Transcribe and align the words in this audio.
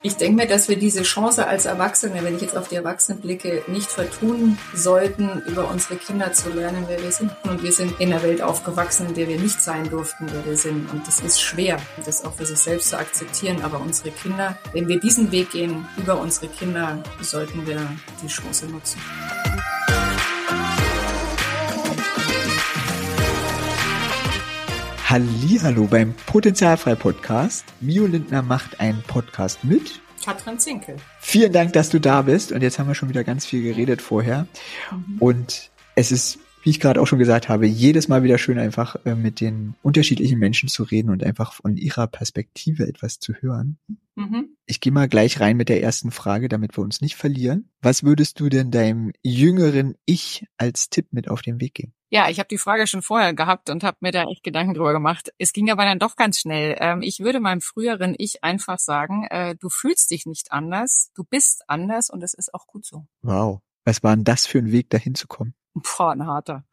Ich 0.00 0.16
denke 0.16 0.42
mir, 0.42 0.46
dass 0.46 0.68
wir 0.68 0.78
diese 0.78 1.02
Chance 1.02 1.48
als 1.48 1.66
Erwachsene, 1.66 2.22
wenn 2.22 2.36
ich 2.36 2.42
jetzt 2.42 2.56
auf 2.56 2.68
die 2.68 2.76
Erwachsenen 2.76 3.20
blicke, 3.20 3.64
nicht 3.66 3.90
vertun 3.90 4.56
sollten, 4.72 5.42
über 5.48 5.68
unsere 5.68 5.96
Kinder 5.96 6.32
zu 6.32 6.50
lernen, 6.50 6.84
wer 6.86 7.02
wir 7.02 7.10
sind. 7.10 7.32
Und 7.42 7.64
wir 7.64 7.72
sind 7.72 7.98
in 7.98 8.12
einer 8.12 8.22
Welt 8.22 8.40
aufgewachsen, 8.40 9.08
in 9.08 9.14
der 9.14 9.26
wir 9.26 9.40
nicht 9.40 9.60
sein 9.60 9.90
durften, 9.90 10.28
wer 10.30 10.46
wir 10.46 10.56
sind. 10.56 10.88
Und 10.92 11.04
das 11.08 11.18
ist 11.18 11.40
schwer, 11.40 11.78
das 12.06 12.24
auch 12.24 12.34
für 12.34 12.46
sich 12.46 12.58
selbst 12.58 12.90
zu 12.90 12.96
akzeptieren. 12.96 13.60
Aber 13.62 13.80
unsere 13.80 14.12
Kinder, 14.12 14.56
wenn 14.72 14.86
wir 14.86 15.00
diesen 15.00 15.32
Weg 15.32 15.50
gehen, 15.50 15.88
über 15.96 16.20
unsere 16.20 16.46
Kinder, 16.46 17.02
sollten 17.20 17.66
wir 17.66 17.80
die 18.22 18.28
Chance 18.28 18.66
nutzen. 18.66 19.00
Hallihallo 25.08 25.86
beim 25.86 26.12
Potenzialfrei 26.26 26.94
Podcast. 26.94 27.64
Mio 27.80 28.04
Lindner 28.04 28.42
macht 28.42 28.78
einen 28.78 29.02
Podcast 29.04 29.64
mit 29.64 30.02
Katrin 30.22 30.58
Zinkel. 30.58 30.96
Vielen 31.18 31.50
Dank, 31.50 31.72
dass 31.72 31.88
du 31.88 31.98
da 31.98 32.20
bist. 32.20 32.52
Und 32.52 32.60
jetzt 32.60 32.78
haben 32.78 32.88
wir 32.88 32.94
schon 32.94 33.08
wieder 33.08 33.24
ganz 33.24 33.46
viel 33.46 33.62
geredet 33.62 34.02
vorher. 34.02 34.46
Mhm. 34.90 35.16
Und 35.18 35.70
es 35.94 36.12
ist, 36.12 36.40
wie 36.62 36.68
ich 36.68 36.78
gerade 36.78 37.00
auch 37.00 37.06
schon 37.06 37.18
gesagt 37.18 37.48
habe, 37.48 37.66
jedes 37.66 38.08
Mal 38.08 38.22
wieder 38.22 38.36
schön, 38.36 38.58
einfach 38.58 38.96
äh, 39.06 39.14
mit 39.14 39.40
den 39.40 39.76
unterschiedlichen 39.80 40.38
Menschen 40.38 40.68
zu 40.68 40.82
reden 40.82 41.08
und 41.08 41.24
einfach 41.24 41.54
von 41.54 41.78
ihrer 41.78 42.06
Perspektive 42.06 42.86
etwas 42.86 43.18
zu 43.18 43.32
hören. 43.32 43.78
Mhm. 44.14 44.50
Ich 44.66 44.82
gehe 44.82 44.92
mal 44.92 45.08
gleich 45.08 45.40
rein 45.40 45.56
mit 45.56 45.70
der 45.70 45.82
ersten 45.82 46.10
Frage, 46.10 46.50
damit 46.50 46.76
wir 46.76 46.84
uns 46.84 47.00
nicht 47.00 47.16
verlieren. 47.16 47.70
Was 47.80 48.02
würdest 48.02 48.40
du 48.40 48.50
denn 48.50 48.70
deinem 48.70 49.12
jüngeren 49.22 49.94
Ich 50.04 50.44
als 50.58 50.90
Tipp 50.90 51.06
mit 51.12 51.30
auf 51.30 51.40
den 51.40 51.62
Weg 51.62 51.72
geben? 51.72 51.94
Ja, 52.10 52.30
ich 52.30 52.38
habe 52.38 52.48
die 52.48 52.58
Frage 52.58 52.86
schon 52.86 53.02
vorher 53.02 53.34
gehabt 53.34 53.68
und 53.68 53.84
habe 53.84 53.98
mir 54.00 54.12
da 54.12 54.24
echt 54.24 54.42
Gedanken 54.42 54.74
drüber 54.74 54.92
gemacht. 54.92 55.30
Es 55.36 55.52
ging 55.52 55.70
aber 55.70 55.84
dann 55.84 55.98
doch 55.98 56.16
ganz 56.16 56.38
schnell. 56.38 56.76
Ähm, 56.80 57.02
ich 57.02 57.20
würde 57.20 57.38
meinem 57.38 57.60
früheren 57.60 58.14
Ich 58.16 58.42
einfach 58.42 58.78
sagen, 58.78 59.26
äh, 59.30 59.56
du 59.56 59.68
fühlst 59.68 60.10
dich 60.10 60.24
nicht 60.24 60.50
anders, 60.50 61.10
du 61.14 61.24
bist 61.24 61.64
anders 61.68 62.08
und 62.08 62.22
es 62.22 62.32
ist 62.32 62.54
auch 62.54 62.66
gut 62.66 62.86
so. 62.86 63.06
Wow. 63.22 63.60
Was 63.84 64.02
war 64.02 64.16
denn 64.16 64.24
das 64.24 64.46
für 64.46 64.58
ein 64.58 64.72
Weg, 64.72 64.88
dahin 64.90 65.14
zu 65.14 65.26
kommen? 65.26 65.54
Boah, 65.74 66.12
ein 66.12 66.26
harter, 66.26 66.64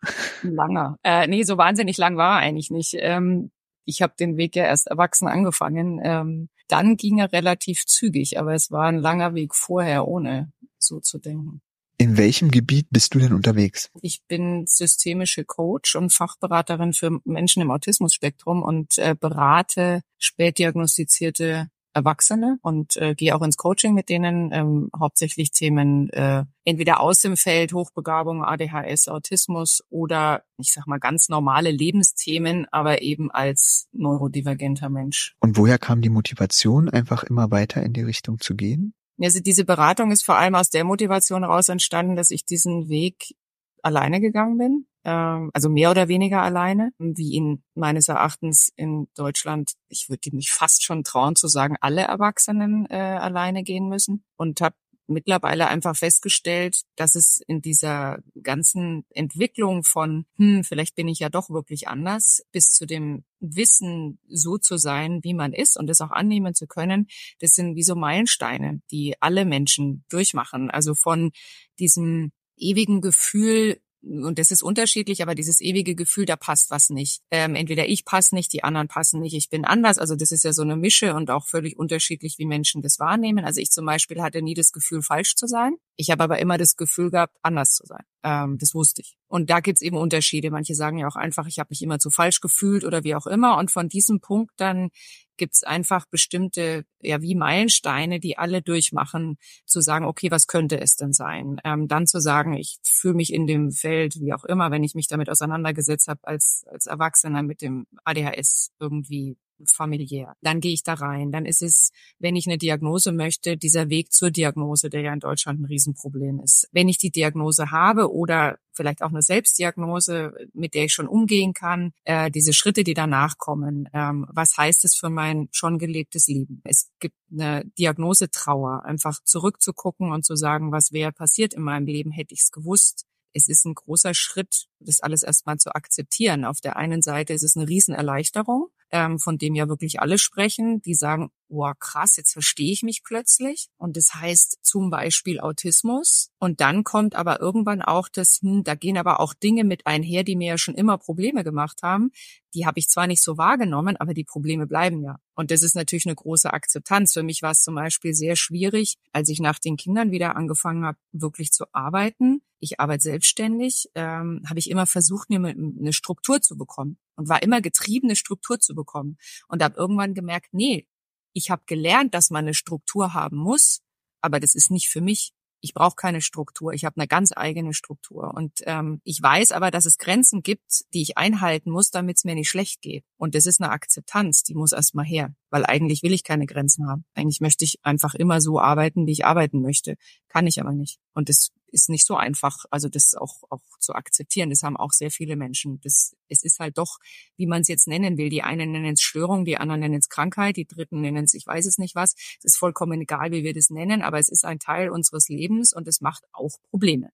ein 0.43 0.53
langer. 0.55 0.97
Äh, 1.03 1.27
nee, 1.27 1.43
so 1.43 1.57
wahnsinnig 1.57 1.97
lang 1.97 2.17
war 2.17 2.39
er 2.39 2.47
eigentlich 2.47 2.71
nicht. 2.71 2.95
Ähm, 2.97 3.51
ich 3.85 4.01
habe 4.01 4.13
den 4.17 4.37
Weg 4.37 4.55
ja 4.55 4.63
erst 4.63 4.87
erwachsen 4.87 5.27
angefangen. 5.27 5.99
Ähm, 6.03 6.49
dann 6.67 6.97
ging 6.97 7.19
er 7.19 7.31
relativ 7.31 7.85
zügig, 7.85 8.39
aber 8.39 8.53
es 8.53 8.71
war 8.71 8.85
ein 8.87 8.97
langer 8.97 9.35
Weg 9.35 9.53
vorher, 9.53 10.07
ohne 10.07 10.51
so 10.79 10.99
zu 10.99 11.19
denken. 11.19 11.61
In 11.97 12.17
welchem 12.17 12.51
Gebiet 12.51 12.87
bist 12.91 13.13
du 13.13 13.19
denn 13.19 13.33
unterwegs? 13.33 13.89
Ich 14.01 14.21
bin 14.27 14.65
systemische 14.67 15.45
Coach 15.45 15.95
und 15.95 16.13
Fachberaterin 16.13 16.93
für 16.93 17.19
Menschen 17.23 17.61
im 17.61 17.71
Autismusspektrum 17.71 18.63
und 18.63 18.97
äh, 18.97 19.15
berate 19.17 20.01
spätdiagnostizierte 20.17 21.69
Erwachsene 21.93 22.57
und 22.61 22.97
äh, 22.97 23.15
gehe 23.15 23.33
auch 23.33 23.41
ins 23.41 23.55
Coaching 23.55 23.93
mit 23.93 24.09
denen, 24.09 24.51
ähm, 24.51 24.89
hauptsächlich 24.99 25.51
Themen 25.51 26.09
äh, 26.09 26.43
entweder 26.65 26.99
aus 26.99 27.21
dem 27.21 27.37
Feld 27.37 27.71
Hochbegabung, 27.71 28.43
ADHS, 28.43 29.07
Autismus 29.07 29.81
oder 29.89 30.43
ich 30.57 30.73
sag 30.73 30.87
mal 30.87 30.99
ganz 30.99 31.29
normale 31.29 31.71
Lebensthemen, 31.71 32.67
aber 32.71 33.01
eben 33.01 33.31
als 33.31 33.87
neurodivergenter 33.93 34.89
Mensch. 34.89 35.35
Und 35.39 35.55
woher 35.55 35.77
kam 35.77 36.01
die 36.01 36.09
Motivation, 36.09 36.89
einfach 36.89 37.23
immer 37.23 37.49
weiter 37.49 37.81
in 37.81 37.93
die 37.93 38.03
Richtung 38.03 38.39
zu 38.39 38.55
gehen? 38.55 38.93
Also 39.21 39.39
diese 39.39 39.65
Beratung 39.65 40.11
ist 40.11 40.25
vor 40.25 40.35
allem 40.35 40.55
aus 40.55 40.69
der 40.69 40.83
Motivation 40.83 41.43
heraus 41.43 41.69
entstanden, 41.69 42.15
dass 42.15 42.31
ich 42.31 42.45
diesen 42.45 42.89
Weg 42.89 43.35
alleine 43.81 44.19
gegangen 44.19 44.57
bin, 44.57 44.87
ähm, 45.05 45.51
also 45.53 45.69
mehr 45.69 45.91
oder 45.91 46.07
weniger 46.07 46.41
alleine, 46.41 46.91
wie 46.97 47.33
ihn 47.33 47.63
meines 47.75 48.07
Erachtens 48.07 48.71
in 48.75 49.07
Deutschland, 49.15 49.73
ich 49.87 50.09
würde 50.09 50.35
mich 50.35 50.51
fast 50.51 50.83
schon 50.83 51.03
trauen 51.03 51.35
zu 51.35 51.47
sagen, 51.47 51.75
alle 51.79 52.01
Erwachsenen 52.01 52.87
äh, 52.89 52.95
alleine 52.95 53.63
gehen 53.63 53.87
müssen. 53.87 54.23
Und 54.35 54.61
habe 54.61 54.75
mittlerweile 55.07 55.67
einfach 55.67 55.95
festgestellt, 55.95 56.81
dass 56.95 57.15
es 57.15 57.41
in 57.47 57.61
dieser 57.61 58.19
ganzen 58.41 59.05
Entwicklung 59.09 59.83
von, 59.83 60.25
hm, 60.37 60.63
vielleicht 60.63 60.95
bin 60.95 61.07
ich 61.07 61.19
ja 61.19 61.29
doch 61.29 61.49
wirklich 61.49 61.87
anders, 61.87 62.43
bis 62.51 62.69
zu 62.69 62.85
dem 62.85 63.23
Wissen, 63.39 64.19
so 64.27 64.57
zu 64.57 64.77
sein, 64.77 65.19
wie 65.23 65.33
man 65.33 65.53
ist 65.53 65.77
und 65.77 65.87
das 65.87 66.01
auch 66.01 66.11
annehmen 66.11 66.55
zu 66.55 66.67
können, 66.67 67.07
das 67.39 67.51
sind 67.51 67.75
wie 67.75 67.83
so 67.83 67.95
Meilensteine, 67.95 68.81
die 68.91 69.15
alle 69.21 69.45
Menschen 69.45 70.05
durchmachen. 70.09 70.71
Also 70.71 70.95
von 70.95 71.31
diesem 71.79 72.31
ewigen 72.57 73.01
Gefühl, 73.01 73.79
und 74.05 74.37
das 74.37 74.51
ist 74.51 74.61
unterschiedlich, 74.61 75.21
aber 75.21 75.35
dieses 75.35 75.61
ewige 75.61 75.95
Gefühl, 75.95 76.25
da 76.25 76.35
passt 76.35 76.69
was 76.69 76.89
nicht. 76.89 77.21
Ähm, 77.31 77.55
entweder 77.55 77.87
ich 77.87 78.05
passe 78.05 78.35
nicht, 78.35 78.53
die 78.53 78.63
anderen 78.63 78.87
passen 78.87 79.19
nicht, 79.19 79.33
ich 79.33 79.49
bin 79.49 79.65
anders. 79.65 79.97
Also 79.97 80.15
das 80.15 80.31
ist 80.31 80.43
ja 80.43 80.53
so 80.53 80.61
eine 80.61 80.75
Mische 80.75 81.15
und 81.15 81.31
auch 81.31 81.47
völlig 81.47 81.77
unterschiedlich, 81.77 82.35
wie 82.37 82.45
Menschen 82.45 82.81
das 82.81 82.99
wahrnehmen. 82.99 83.43
Also 83.43 83.61
ich 83.61 83.71
zum 83.71 83.85
Beispiel 83.85 84.21
hatte 84.21 84.41
nie 84.41 84.53
das 84.53 84.71
Gefühl, 84.71 85.01
falsch 85.01 85.35
zu 85.35 85.47
sein. 85.47 85.75
Ich 85.95 86.11
habe 86.11 86.23
aber 86.23 86.39
immer 86.39 86.57
das 86.57 86.75
Gefühl 86.75 87.09
gehabt, 87.09 87.35
anders 87.41 87.71
zu 87.71 87.85
sein. 87.85 88.03
Ähm, 88.23 88.57
das 88.59 88.73
wusste 88.73 89.01
ich. 89.01 89.17
Und 89.27 89.49
da 89.49 89.59
gibt's 89.59 89.81
eben 89.81 89.97
Unterschiede. 89.97 90.51
Manche 90.51 90.75
sagen 90.75 90.97
ja 90.97 91.07
auch 91.07 91.15
einfach, 91.15 91.47
ich 91.47 91.59
habe 91.59 91.67
mich 91.71 91.81
immer 91.81 91.99
zu 91.99 92.09
falsch 92.09 92.41
gefühlt 92.41 92.83
oder 92.83 93.03
wie 93.03 93.15
auch 93.15 93.27
immer. 93.27 93.57
Und 93.57 93.71
von 93.71 93.89
diesem 93.89 94.19
Punkt 94.19 94.51
dann 94.57 94.89
gibt's 95.37 95.63
einfach 95.63 96.05
bestimmte, 96.05 96.85
ja, 97.01 97.21
wie 97.21 97.35
Meilensteine, 97.35 98.19
die 98.19 98.37
alle 98.37 98.61
durchmachen, 98.61 99.37
zu 99.65 99.81
sagen, 99.81 100.05
okay, 100.05 100.31
was 100.31 100.47
könnte 100.47 100.79
es 100.79 100.95
denn 100.95 101.13
sein? 101.13 101.57
Ähm, 101.63 101.87
dann 101.87 102.07
zu 102.07 102.19
sagen, 102.19 102.53
ich 102.53 102.77
fühle 102.83 103.15
mich 103.15 103.33
in 103.33 103.47
dem 103.47 103.71
Feld, 103.71 104.19
wie 104.19 104.33
auch 104.33 104.43
immer, 104.43 104.71
wenn 104.71 104.83
ich 104.83 104.95
mich 104.95 105.07
damit 105.07 105.29
auseinandergesetzt 105.29 106.07
habe, 106.07 106.21
als, 106.23 106.65
als 106.69 106.85
Erwachsener 106.85 107.43
mit 107.43 107.61
dem 107.61 107.87
ADHS 108.03 108.71
irgendwie 108.79 109.37
familiär. 109.65 110.35
Dann 110.41 110.59
gehe 110.59 110.73
ich 110.73 110.83
da 110.83 110.93
rein. 110.93 111.31
Dann 111.31 111.45
ist 111.45 111.61
es, 111.61 111.91
wenn 112.19 112.35
ich 112.35 112.47
eine 112.47 112.57
Diagnose 112.57 113.11
möchte, 113.11 113.57
dieser 113.57 113.89
Weg 113.89 114.11
zur 114.11 114.31
Diagnose, 114.31 114.89
der 114.89 115.01
ja 115.01 115.13
in 115.13 115.19
Deutschland 115.19 115.61
ein 115.61 115.65
Riesenproblem 115.65 116.39
ist. 116.39 116.67
Wenn 116.71 116.89
ich 116.89 116.97
die 116.97 117.11
Diagnose 117.11 117.71
habe 117.71 118.11
oder 118.11 118.57
vielleicht 118.73 119.01
auch 119.01 119.09
eine 119.09 119.21
Selbstdiagnose, 119.21 120.33
mit 120.53 120.73
der 120.73 120.85
ich 120.85 120.93
schon 120.93 121.07
umgehen 121.07 121.53
kann, 121.53 121.93
äh, 122.03 122.29
diese 122.29 122.53
Schritte, 122.53 122.83
die 122.83 122.93
danach 122.93 123.37
kommen. 123.37 123.87
Ähm, 123.93 124.25
was 124.29 124.57
heißt 124.57 124.83
es 124.83 124.95
für 124.95 125.09
mein 125.09 125.47
schon 125.51 125.79
gelebtes 125.79 126.27
Leben? 126.27 126.61
Es 126.65 126.89
gibt 126.99 127.15
eine 127.31 127.63
Diagnosetrauer, 127.79 128.83
einfach 128.83 129.23
zurückzugucken 129.23 130.11
und 130.11 130.25
zu 130.25 130.35
sagen, 130.35 130.71
was 130.71 130.91
wäre 130.91 131.13
passiert 131.13 131.53
in 131.53 131.61
meinem 131.61 131.85
Leben, 131.85 132.11
hätte 132.11 132.33
ich 132.33 132.41
es 132.41 132.51
gewusst 132.51 133.05
es 133.35 133.49
ist 133.49 133.65
ein 133.65 133.75
großer 133.75 134.13
Schritt, 134.13 134.67
das 134.79 135.01
alles 135.01 135.21
erstmal 135.21 135.57
zu 135.57 135.75
akzeptieren. 135.75 136.45
Auf 136.45 136.61
der 136.61 136.77
einen 136.77 137.01
Seite 137.01 137.33
ist 137.33 137.43
es 137.43 137.57
eine 137.57 137.67
Riesenerleichterung, 137.67 138.69
ähm, 138.91 139.19
von 139.19 139.37
dem 139.37 139.55
ja 139.55 139.67
wirklich 139.67 139.99
alle 139.99 140.17
sprechen, 140.17 140.81
die 140.81 140.93
sagen, 140.93 141.31
wow, 141.49 141.73
krass, 141.79 142.17
jetzt 142.17 142.33
verstehe 142.33 142.71
ich 142.71 142.83
mich 142.83 143.03
plötzlich. 143.03 143.67
Und 143.77 143.97
das 143.97 144.15
heißt 144.15 144.59
zum 144.61 144.89
Beispiel 144.89 145.39
Autismus. 145.39 146.31
Und 146.39 146.61
dann 146.61 146.83
kommt 146.83 147.15
aber 147.15 147.39
irgendwann 147.39 147.81
auch 147.81 148.09
das, 148.09 148.39
hm, 148.41 148.63
da 148.63 148.75
gehen 148.75 148.97
aber 148.97 149.19
auch 149.19 149.33
Dinge 149.33 149.63
mit 149.63 149.85
einher, 149.85 150.23
die 150.23 150.35
mir 150.35 150.47
ja 150.49 150.57
schon 150.57 150.75
immer 150.75 150.97
Probleme 150.97 151.43
gemacht 151.43 151.81
haben. 151.83 152.11
Die 152.53 152.65
habe 152.65 152.79
ich 152.79 152.87
zwar 152.87 153.07
nicht 153.07 153.21
so 153.21 153.37
wahrgenommen, 153.37 153.97
aber 153.97 154.13
die 154.13 154.23
Probleme 154.23 154.65
bleiben 154.67 155.03
ja. 155.03 155.17
Und 155.35 155.51
das 155.51 155.61
ist 155.61 155.75
natürlich 155.75 156.05
eine 156.05 156.15
große 156.15 156.51
Akzeptanz. 156.51 157.13
Für 157.13 157.23
mich 157.23 157.41
war 157.41 157.51
es 157.51 157.61
zum 157.61 157.75
Beispiel 157.75 158.13
sehr 158.13 158.35
schwierig, 158.35 158.95
als 159.11 159.29
ich 159.29 159.39
nach 159.39 159.59
den 159.59 159.77
Kindern 159.77 160.11
wieder 160.11 160.35
angefangen 160.35 160.85
habe, 160.85 160.97
wirklich 161.11 161.51
zu 161.51 161.65
arbeiten. 161.73 162.41
Ich 162.59 162.79
arbeite 162.79 163.03
selbstständig, 163.03 163.89
ähm, 163.95 164.41
habe 164.49 164.59
ich 164.59 164.69
immer 164.69 164.87
versucht, 164.87 165.29
mir 165.29 165.39
eine 165.39 165.93
Struktur 165.93 166.41
zu 166.41 166.57
bekommen 166.57 166.97
und 167.15 167.29
war 167.29 167.43
immer 167.43 167.61
getrieben, 167.61 168.07
eine 168.07 168.15
Struktur 168.15 168.59
zu 168.59 168.75
bekommen. 168.75 169.17
Und 169.47 169.63
habe 169.63 169.75
irgendwann 169.75 170.13
gemerkt, 170.13 170.53
nee, 170.53 170.87
ich 171.33 171.51
habe 171.51 171.63
gelernt, 171.65 172.13
dass 172.13 172.29
man 172.29 172.45
eine 172.45 172.53
Struktur 172.53 173.13
haben 173.13 173.37
muss, 173.37 173.81
aber 174.21 174.39
das 174.39 174.55
ist 174.55 174.71
nicht 174.71 174.89
für 174.89 175.01
mich. 175.01 175.33
Ich 175.61 175.73
brauche 175.73 175.95
keine 175.95 176.21
Struktur. 176.21 176.73
Ich 176.73 176.85
habe 176.85 176.97
eine 176.97 177.07
ganz 177.07 177.31
eigene 177.35 177.73
Struktur. 177.73 178.33
Und 178.35 178.51
ähm, 178.65 179.01
ich 179.03 179.19
weiß 179.21 179.51
aber, 179.51 179.71
dass 179.71 179.85
es 179.85 179.97
Grenzen 179.97 180.43
gibt, 180.43 180.83
die 180.93 181.01
ich 181.01 181.17
einhalten 181.17 181.71
muss, 181.71 181.89
damit 181.89 182.17
es 182.17 182.23
mir 182.23 182.35
nicht 182.35 182.49
schlecht 182.49 182.81
geht. 182.81 183.03
Und 183.17 183.33
das 183.33 183.47
ist 183.47 183.59
eine 183.59 183.71
Akzeptanz, 183.71 184.43
die 184.43 184.53
muss 184.53 184.73
erstmal 184.73 185.05
her. 185.05 185.33
Weil 185.49 185.65
eigentlich 185.65 186.03
will 186.03 186.13
ich 186.13 186.23
keine 186.23 186.45
Grenzen 186.45 186.87
haben. 186.87 187.05
Eigentlich 187.15 187.41
möchte 187.41 187.65
ich 187.65 187.79
einfach 187.81 188.13
immer 188.13 188.41
so 188.41 188.59
arbeiten, 188.59 189.07
wie 189.07 189.11
ich 189.11 189.25
arbeiten 189.25 189.61
möchte. 189.61 189.95
Kann 190.29 190.45
ich 190.45 190.61
aber 190.61 190.71
nicht. 190.71 190.99
Und 191.13 191.29
das 191.29 191.51
ist 191.75 191.89
nicht 191.89 192.07
so 192.07 192.15
einfach, 192.15 192.65
also 192.71 192.87
das 192.87 193.13
auch, 193.15 193.43
auch 193.49 193.61
zu 193.79 193.93
akzeptieren. 193.93 194.49
Das 194.49 194.63
haben 194.63 194.77
auch 194.77 194.91
sehr 194.91 195.11
viele 195.11 195.35
Menschen. 195.35 195.79
Das, 195.81 196.15
es 196.29 196.43
ist 196.43 196.59
halt 196.59 196.77
doch, 196.77 196.97
wie 197.35 197.45
man 197.45 197.61
es 197.61 197.67
jetzt 197.67 197.87
nennen 197.87 198.17
will. 198.17 198.29
Die 198.29 198.41
einen 198.41 198.71
nennen 198.71 198.93
es 198.93 199.01
Störung, 199.01 199.43
die 199.43 199.57
anderen 199.57 199.81
nennen 199.81 199.99
es 199.99 200.09
Krankheit, 200.09 200.55
die 200.55 200.65
dritten 200.65 201.01
nennen 201.01 201.25
es, 201.25 201.33
ich 201.33 201.45
weiß 201.45 201.65
es 201.65 201.77
nicht 201.77 201.93
was. 201.93 202.15
Es 202.39 202.45
ist 202.45 202.57
vollkommen 202.57 203.01
egal, 203.01 203.31
wie 203.31 203.43
wir 203.43 203.53
das 203.53 203.69
nennen, 203.69 204.01
aber 204.01 204.17
es 204.17 204.29
ist 204.29 204.45
ein 204.45 204.57
Teil 204.57 204.89
unseres 204.89 205.27
Lebens 205.27 205.73
und 205.73 205.87
es 205.87 205.99
macht 205.99 206.23
auch 206.31 206.57
Probleme. 206.69 207.09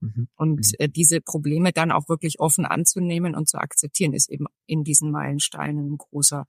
Mhm. 0.00 0.28
Und 0.34 0.60
mhm. 0.60 0.74
äh, 0.78 0.88
diese 0.88 1.20
Probleme 1.20 1.72
dann 1.72 1.92
auch 1.92 2.08
wirklich 2.08 2.40
offen 2.40 2.64
anzunehmen 2.64 3.34
und 3.34 3.48
zu 3.48 3.58
akzeptieren, 3.58 4.14
ist 4.14 4.30
eben 4.30 4.46
in 4.66 4.82
diesen 4.82 5.10
Meilensteinen 5.10 5.92
ein 5.92 5.98
großer 5.98 6.46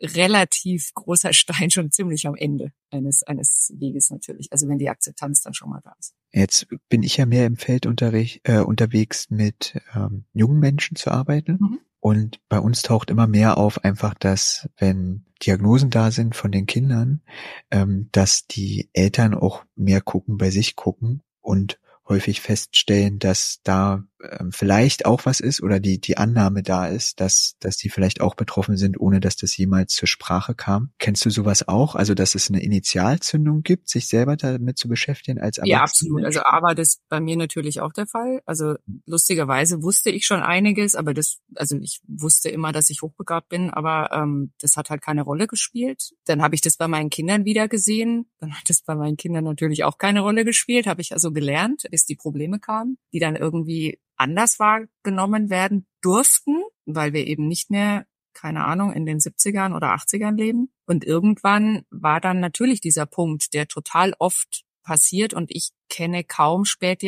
relativ 0.00 0.92
großer 0.94 1.32
Stein 1.32 1.70
schon 1.70 1.90
ziemlich 1.90 2.26
am 2.26 2.34
Ende 2.34 2.72
eines, 2.90 3.22
eines 3.22 3.72
Weges 3.76 4.10
natürlich. 4.10 4.48
Also 4.50 4.68
wenn 4.68 4.78
die 4.78 4.88
Akzeptanz 4.88 5.42
dann 5.42 5.54
schon 5.54 5.70
mal 5.70 5.80
da 5.82 5.94
ist. 5.98 6.14
Jetzt 6.32 6.68
bin 6.88 7.02
ich 7.02 7.16
ja 7.16 7.26
mehr 7.26 7.46
im 7.46 7.56
Feld 7.56 7.86
äh, 7.86 8.60
unterwegs 8.60 9.30
mit 9.30 9.80
ähm, 9.94 10.24
jungen 10.32 10.58
Menschen 10.58 10.96
zu 10.96 11.10
arbeiten. 11.10 11.58
Mhm. 11.60 11.80
Und 12.00 12.40
bei 12.48 12.58
uns 12.58 12.82
taucht 12.82 13.10
immer 13.10 13.26
mehr 13.26 13.58
auf 13.58 13.84
einfach, 13.84 14.14
dass 14.14 14.68
wenn 14.78 15.26
Diagnosen 15.44 15.90
da 15.90 16.10
sind 16.10 16.34
von 16.34 16.50
den 16.50 16.66
Kindern, 16.66 17.20
ähm, 17.70 18.08
dass 18.12 18.46
die 18.46 18.88
Eltern 18.94 19.34
auch 19.34 19.64
mehr 19.76 20.00
gucken, 20.00 20.38
bei 20.38 20.50
sich 20.50 20.76
gucken 20.76 21.22
und 21.42 21.78
häufig 22.10 22.40
feststellen, 22.42 23.18
dass 23.18 23.60
da 23.62 24.04
ähm, 24.22 24.52
vielleicht 24.52 25.06
auch 25.06 25.24
was 25.24 25.40
ist 25.40 25.62
oder 25.62 25.80
die, 25.80 26.00
die 26.00 26.18
Annahme 26.18 26.62
da 26.62 26.86
ist, 26.86 27.20
dass, 27.20 27.56
dass 27.60 27.76
die 27.76 27.88
vielleicht 27.88 28.20
auch 28.20 28.34
betroffen 28.34 28.76
sind, 28.76 29.00
ohne 29.00 29.20
dass 29.20 29.36
das 29.36 29.56
jemals 29.56 29.94
zur 29.94 30.08
Sprache 30.08 30.54
kam. 30.54 30.90
Kennst 30.98 31.24
du 31.24 31.30
sowas 31.30 31.68
auch? 31.68 31.94
Also, 31.94 32.14
dass 32.14 32.34
es 32.34 32.50
eine 32.50 32.62
Initialzündung 32.62 33.62
gibt, 33.62 33.88
sich 33.88 34.08
selber 34.08 34.36
damit 34.36 34.76
zu 34.76 34.88
beschäftigen 34.88 35.40
als 35.40 35.58
Ja, 35.64 35.82
absolut. 35.82 36.24
Also, 36.24 36.42
aber 36.42 36.74
das 36.74 36.88
ist 36.88 37.08
bei 37.08 37.20
mir 37.20 37.36
natürlich 37.36 37.80
auch 37.80 37.92
der 37.92 38.06
Fall. 38.06 38.42
Also, 38.44 38.74
lustigerweise 39.06 39.82
wusste 39.82 40.10
ich 40.10 40.26
schon 40.26 40.42
einiges, 40.42 40.94
aber 40.94 41.14
das, 41.14 41.38
also 41.54 41.76
ich 41.76 42.00
wusste 42.06 42.50
immer, 42.50 42.72
dass 42.72 42.90
ich 42.90 43.02
hochbegabt 43.02 43.48
bin, 43.48 43.70
aber 43.70 44.10
ähm, 44.12 44.52
das 44.58 44.76
hat 44.76 44.90
halt 44.90 45.02
keine 45.02 45.22
Rolle 45.22 45.46
gespielt. 45.46 46.10
Dann 46.26 46.42
habe 46.42 46.54
ich 46.54 46.60
das 46.60 46.76
bei 46.76 46.88
meinen 46.88 47.10
Kindern 47.10 47.44
wieder 47.44 47.68
gesehen. 47.68 48.26
Dann 48.38 48.52
hat 48.52 48.68
das 48.68 48.82
bei 48.82 48.94
meinen 48.94 49.16
Kindern 49.16 49.44
natürlich 49.44 49.84
auch 49.84 49.98
keine 49.98 50.20
Rolle 50.20 50.44
gespielt. 50.44 50.86
Habe 50.86 51.00
ich 51.00 51.12
also 51.12 51.32
gelernt, 51.32 51.84
bis 52.00 52.06
die 52.06 52.16
Probleme 52.16 52.58
kamen, 52.58 52.96
die 53.12 53.18
dann 53.18 53.36
irgendwie 53.36 54.00
anders 54.16 54.58
wahrgenommen 54.58 55.50
werden 55.50 55.86
durften, 56.00 56.62
weil 56.86 57.12
wir 57.12 57.26
eben 57.26 57.46
nicht 57.46 57.70
mehr, 57.70 58.06
keine 58.32 58.64
Ahnung, 58.64 58.92
in 58.92 59.04
den 59.04 59.18
70ern 59.18 59.76
oder 59.76 59.94
80ern 59.94 60.34
leben. 60.34 60.72
Und 60.86 61.04
irgendwann 61.04 61.82
war 61.90 62.20
dann 62.20 62.40
natürlich 62.40 62.80
dieser 62.80 63.04
Punkt, 63.04 63.52
der 63.52 63.68
total 63.68 64.14
oft 64.18 64.64
passiert 64.82 65.34
und 65.34 65.50
ich 65.50 65.72
kenne 65.90 66.24
kaum 66.24 66.64
spät 66.64 67.02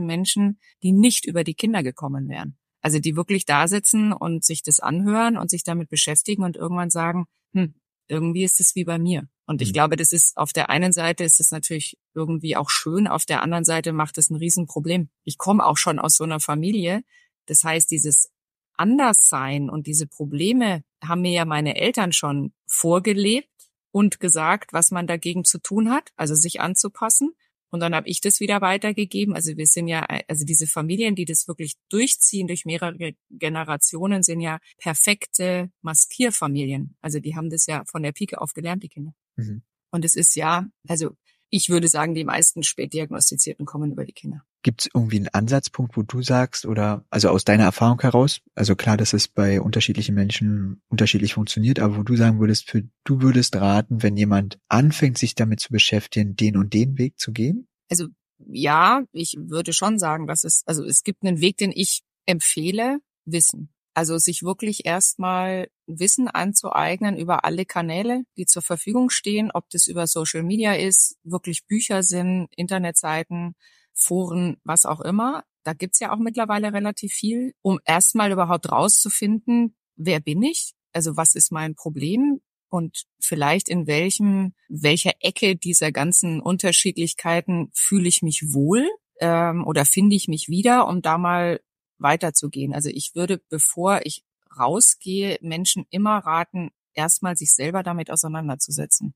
Menschen, 0.00 0.58
die 0.82 0.92
nicht 0.92 1.24
über 1.24 1.44
die 1.44 1.54
Kinder 1.54 1.84
gekommen 1.84 2.28
wären. 2.28 2.58
Also 2.82 2.98
die 2.98 3.14
wirklich 3.14 3.44
da 3.44 3.68
sitzen 3.68 4.12
und 4.12 4.44
sich 4.44 4.62
das 4.62 4.80
anhören 4.80 5.36
und 5.36 5.50
sich 5.50 5.62
damit 5.62 5.88
beschäftigen 5.88 6.42
und 6.42 6.56
irgendwann 6.56 6.90
sagen, 6.90 7.26
hm, 7.54 7.74
irgendwie 8.08 8.42
ist 8.42 8.58
es 8.58 8.74
wie 8.74 8.84
bei 8.84 8.98
mir. 8.98 9.28
Und 9.50 9.60
ich 9.62 9.70
mhm. 9.70 9.72
glaube, 9.72 9.96
das 9.96 10.12
ist 10.12 10.36
auf 10.36 10.52
der 10.52 10.70
einen 10.70 10.92
Seite 10.92 11.24
ist 11.24 11.40
es 11.40 11.50
natürlich 11.50 11.98
irgendwie 12.14 12.54
auch 12.56 12.70
schön, 12.70 13.08
auf 13.08 13.24
der 13.24 13.42
anderen 13.42 13.64
Seite 13.64 13.92
macht 13.92 14.16
es 14.16 14.30
ein 14.30 14.36
Riesenproblem. 14.36 15.08
Ich 15.24 15.38
komme 15.38 15.66
auch 15.66 15.76
schon 15.76 15.98
aus 15.98 16.14
so 16.14 16.22
einer 16.22 16.38
Familie. 16.38 17.02
Das 17.46 17.64
heißt, 17.64 17.90
dieses 17.90 18.30
Anderssein 18.76 19.68
und 19.68 19.88
diese 19.88 20.06
Probleme 20.06 20.84
haben 21.02 21.22
mir 21.22 21.32
ja 21.32 21.44
meine 21.44 21.74
Eltern 21.74 22.12
schon 22.12 22.52
vorgelebt 22.68 23.50
und 23.90 24.20
gesagt, 24.20 24.72
was 24.72 24.92
man 24.92 25.08
dagegen 25.08 25.42
zu 25.42 25.58
tun 25.58 25.90
hat, 25.90 26.12
also 26.14 26.36
sich 26.36 26.60
anzupassen. 26.60 27.32
Und 27.70 27.80
dann 27.80 27.92
habe 27.92 28.08
ich 28.08 28.20
das 28.20 28.38
wieder 28.38 28.60
weitergegeben. 28.60 29.34
Also 29.34 29.56
wir 29.56 29.66
sind 29.66 29.88
ja, 29.88 30.06
also 30.28 30.44
diese 30.44 30.68
Familien, 30.68 31.16
die 31.16 31.24
das 31.24 31.48
wirklich 31.48 31.74
durchziehen 31.88 32.46
durch 32.46 32.66
mehrere 32.66 33.14
Generationen, 33.30 34.22
sind 34.22 34.40
ja 34.42 34.60
perfekte 34.78 35.72
Maskierfamilien. 35.82 36.96
Also 37.00 37.18
die 37.18 37.34
haben 37.34 37.50
das 37.50 37.66
ja 37.66 37.82
von 37.86 38.04
der 38.04 38.12
Pike 38.12 38.40
auf 38.40 38.54
gelernt, 38.54 38.84
die 38.84 38.88
Kinder. 38.88 39.12
Mhm. 39.40 39.62
Und 39.90 40.04
es 40.04 40.14
ist 40.14 40.36
ja, 40.36 40.66
also 40.88 41.16
ich 41.50 41.68
würde 41.68 41.88
sagen, 41.88 42.14
die 42.14 42.24
meisten 42.24 42.62
Spätdiagnostizierten 42.62 43.66
kommen 43.66 43.92
über 43.92 44.04
die 44.04 44.12
Kinder. 44.12 44.42
Gibt 44.62 44.82
es 44.82 44.90
irgendwie 44.94 45.16
einen 45.16 45.28
Ansatzpunkt, 45.28 45.96
wo 45.96 46.02
du 46.02 46.22
sagst, 46.22 46.64
oder 46.64 47.04
also 47.10 47.30
aus 47.30 47.44
deiner 47.44 47.64
Erfahrung 47.64 48.00
heraus, 48.00 48.40
also 48.54 48.76
klar, 48.76 48.96
dass 48.96 49.12
es 49.14 49.26
bei 49.26 49.60
unterschiedlichen 49.60 50.14
Menschen 50.14 50.82
unterschiedlich 50.88 51.34
funktioniert, 51.34 51.80
aber 51.80 51.96
wo 51.96 52.02
du 52.02 52.14
sagen 52.14 52.38
würdest, 52.38 52.70
für 52.70 52.84
du 53.04 53.22
würdest 53.22 53.56
raten, 53.56 54.02
wenn 54.02 54.16
jemand 54.16 54.60
anfängt, 54.68 55.18
sich 55.18 55.34
damit 55.34 55.60
zu 55.60 55.70
beschäftigen, 55.70 56.36
den 56.36 56.56
und 56.56 56.72
den 56.72 56.98
Weg 56.98 57.18
zu 57.18 57.32
gehen? 57.32 57.66
Also 57.88 58.06
ja, 58.46 59.02
ich 59.12 59.34
würde 59.38 59.72
schon 59.72 59.98
sagen, 59.98 60.26
dass 60.26 60.44
es, 60.44 60.62
also 60.66 60.84
es 60.84 61.02
gibt 61.02 61.24
einen 61.24 61.40
Weg, 61.40 61.56
den 61.56 61.72
ich 61.74 62.02
empfehle, 62.26 62.98
Wissen. 63.24 63.70
Also 63.94 64.18
sich 64.18 64.42
wirklich 64.42 64.86
erstmal 64.86 65.68
Wissen 65.86 66.28
anzueignen 66.28 67.16
über 67.16 67.44
alle 67.44 67.64
Kanäle, 67.64 68.22
die 68.36 68.46
zur 68.46 68.62
Verfügung 68.62 69.10
stehen, 69.10 69.50
ob 69.52 69.68
das 69.70 69.88
über 69.88 70.06
Social 70.06 70.42
Media 70.42 70.74
ist, 70.74 71.16
wirklich 71.24 71.66
Bücher 71.66 72.02
sind, 72.02 72.48
Internetseiten, 72.56 73.54
Foren, 73.92 74.58
was 74.64 74.86
auch 74.86 75.00
immer. 75.00 75.44
Da 75.64 75.72
gibt's 75.72 76.00
ja 76.00 76.12
auch 76.14 76.18
mittlerweile 76.18 76.72
relativ 76.72 77.12
viel, 77.12 77.52
um 77.62 77.80
erstmal 77.84 78.30
überhaupt 78.32 78.70
rauszufinden, 78.70 79.76
wer 79.96 80.20
bin 80.20 80.42
ich? 80.42 80.72
Also 80.92 81.16
was 81.16 81.34
ist 81.34 81.52
mein 81.52 81.74
Problem? 81.74 82.40
Und 82.68 83.04
vielleicht 83.20 83.68
in 83.68 83.86
welchem, 83.88 84.54
welcher 84.68 85.12
Ecke 85.20 85.56
dieser 85.56 85.90
ganzen 85.90 86.40
Unterschiedlichkeiten 86.40 87.70
fühle 87.74 88.08
ich 88.08 88.22
mich 88.22 88.52
wohl 88.52 88.88
ähm, 89.20 89.66
oder 89.66 89.84
finde 89.84 90.14
ich 90.14 90.28
mich 90.28 90.48
wieder, 90.48 90.86
um 90.86 91.02
da 91.02 91.18
mal 91.18 91.60
weiterzugehen. 92.00 92.74
Also 92.74 92.88
ich 92.88 93.14
würde, 93.14 93.40
bevor 93.48 94.00
ich 94.04 94.24
rausgehe, 94.58 95.38
Menschen 95.42 95.86
immer 95.90 96.18
raten, 96.18 96.70
erstmal 96.94 97.36
sich 97.36 97.52
selber 97.52 97.82
damit 97.82 98.10
auseinanderzusetzen. 98.10 99.14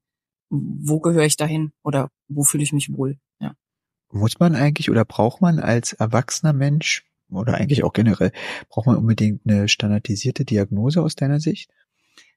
Wo 0.50 1.00
gehöre 1.00 1.24
ich 1.24 1.36
dahin 1.36 1.72
oder 1.82 2.10
wo 2.28 2.44
fühle 2.44 2.62
ich 2.62 2.72
mich 2.72 2.92
wohl? 2.92 3.18
Ja. 3.40 3.54
Muss 4.10 4.38
man 4.38 4.54
eigentlich 4.54 4.90
oder 4.90 5.04
braucht 5.04 5.40
man 5.40 5.58
als 5.58 5.92
erwachsener 5.92 6.52
Mensch 6.52 7.04
oder 7.30 7.54
eigentlich 7.54 7.82
auch 7.82 7.92
generell, 7.92 8.32
braucht 8.68 8.86
man 8.86 8.96
unbedingt 8.96 9.42
eine 9.46 9.68
standardisierte 9.68 10.44
Diagnose 10.44 11.02
aus 11.02 11.16
deiner 11.16 11.40
Sicht? 11.40 11.70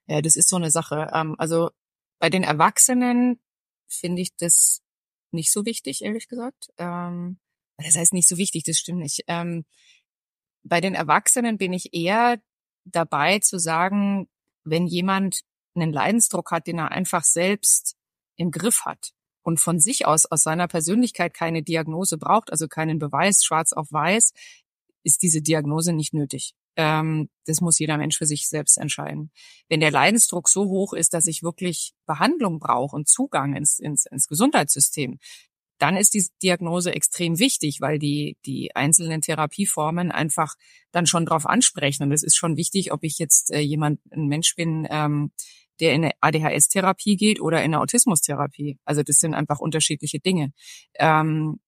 Ja, 0.06 0.22
das 0.22 0.36
ist 0.36 0.48
so 0.48 0.56
eine 0.56 0.70
Sache. 0.70 1.10
Ähm, 1.12 1.36
also 1.38 1.70
bei 2.18 2.30
den 2.30 2.42
Erwachsenen 2.42 3.38
finde 3.86 4.22
ich 4.22 4.34
das 4.36 4.82
nicht 5.30 5.52
so 5.52 5.66
wichtig, 5.66 6.02
ehrlich 6.02 6.28
gesagt. 6.28 6.70
Ähm, 6.78 7.38
das 7.76 7.96
heißt 7.96 8.12
nicht 8.12 8.28
so 8.28 8.38
wichtig, 8.38 8.64
das 8.64 8.78
stimmt 8.78 9.00
nicht. 9.00 9.24
Bei 10.62 10.80
den 10.80 10.94
Erwachsenen 10.94 11.58
bin 11.58 11.72
ich 11.72 11.94
eher 11.94 12.40
dabei 12.84 13.38
zu 13.38 13.58
sagen, 13.58 14.28
wenn 14.64 14.86
jemand 14.86 15.40
einen 15.74 15.92
Leidensdruck 15.92 16.50
hat, 16.50 16.66
den 16.66 16.78
er 16.78 16.90
einfach 16.90 17.24
selbst 17.24 17.96
im 18.36 18.50
Griff 18.50 18.84
hat 18.84 19.12
und 19.42 19.60
von 19.60 19.80
sich 19.80 20.06
aus, 20.06 20.26
aus 20.26 20.42
seiner 20.42 20.68
Persönlichkeit 20.68 21.34
keine 21.34 21.62
Diagnose 21.62 22.18
braucht, 22.18 22.50
also 22.50 22.68
keinen 22.68 22.98
Beweis 22.98 23.44
schwarz 23.44 23.72
auf 23.72 23.90
weiß, 23.90 24.32
ist 25.04 25.22
diese 25.22 25.40
Diagnose 25.40 25.92
nicht 25.92 26.12
nötig. 26.12 26.54
Ähm, 26.76 27.28
das 27.46 27.60
muss 27.60 27.78
jeder 27.78 27.96
Mensch 27.96 28.18
für 28.18 28.26
sich 28.26 28.48
selbst 28.48 28.78
entscheiden. 28.78 29.32
Wenn 29.68 29.80
der 29.80 29.90
Leidensdruck 29.90 30.48
so 30.48 30.66
hoch 30.66 30.92
ist, 30.92 31.14
dass 31.14 31.26
ich 31.26 31.42
wirklich 31.42 31.94
Behandlung 32.06 32.60
brauche 32.60 32.94
und 32.94 33.08
Zugang 33.08 33.56
ins, 33.56 33.78
ins, 33.78 34.06
ins 34.06 34.28
Gesundheitssystem, 34.28 35.18
dann 35.78 35.96
ist 35.96 36.14
die 36.14 36.26
Diagnose 36.42 36.92
extrem 36.92 37.38
wichtig, 37.38 37.80
weil 37.80 37.98
die, 37.98 38.36
die 38.44 38.74
einzelnen 38.74 39.20
Therapieformen 39.20 40.10
einfach 40.10 40.54
dann 40.92 41.06
schon 41.06 41.24
drauf 41.24 41.46
ansprechen. 41.46 42.02
Und 42.04 42.12
es 42.12 42.22
ist 42.22 42.36
schon 42.36 42.56
wichtig, 42.56 42.92
ob 42.92 43.04
ich 43.04 43.18
jetzt 43.18 43.52
äh, 43.52 43.60
jemand, 43.60 44.00
ein 44.10 44.26
Mensch 44.26 44.54
bin, 44.56 44.86
ähm, 44.90 45.30
der 45.80 45.92
in 45.92 46.04
eine 46.04 46.12
ADHS-Therapie 46.20 47.16
geht 47.16 47.40
oder 47.40 47.58
in 47.58 47.74
eine 47.74 47.80
Autismustherapie. 47.80 48.78
Also 48.84 49.02
das 49.02 49.18
sind 49.18 49.34
einfach 49.34 49.60
unterschiedliche 49.60 50.18
Dinge. 50.18 50.52
Ähm, 50.94 51.60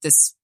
das, 0.00 0.36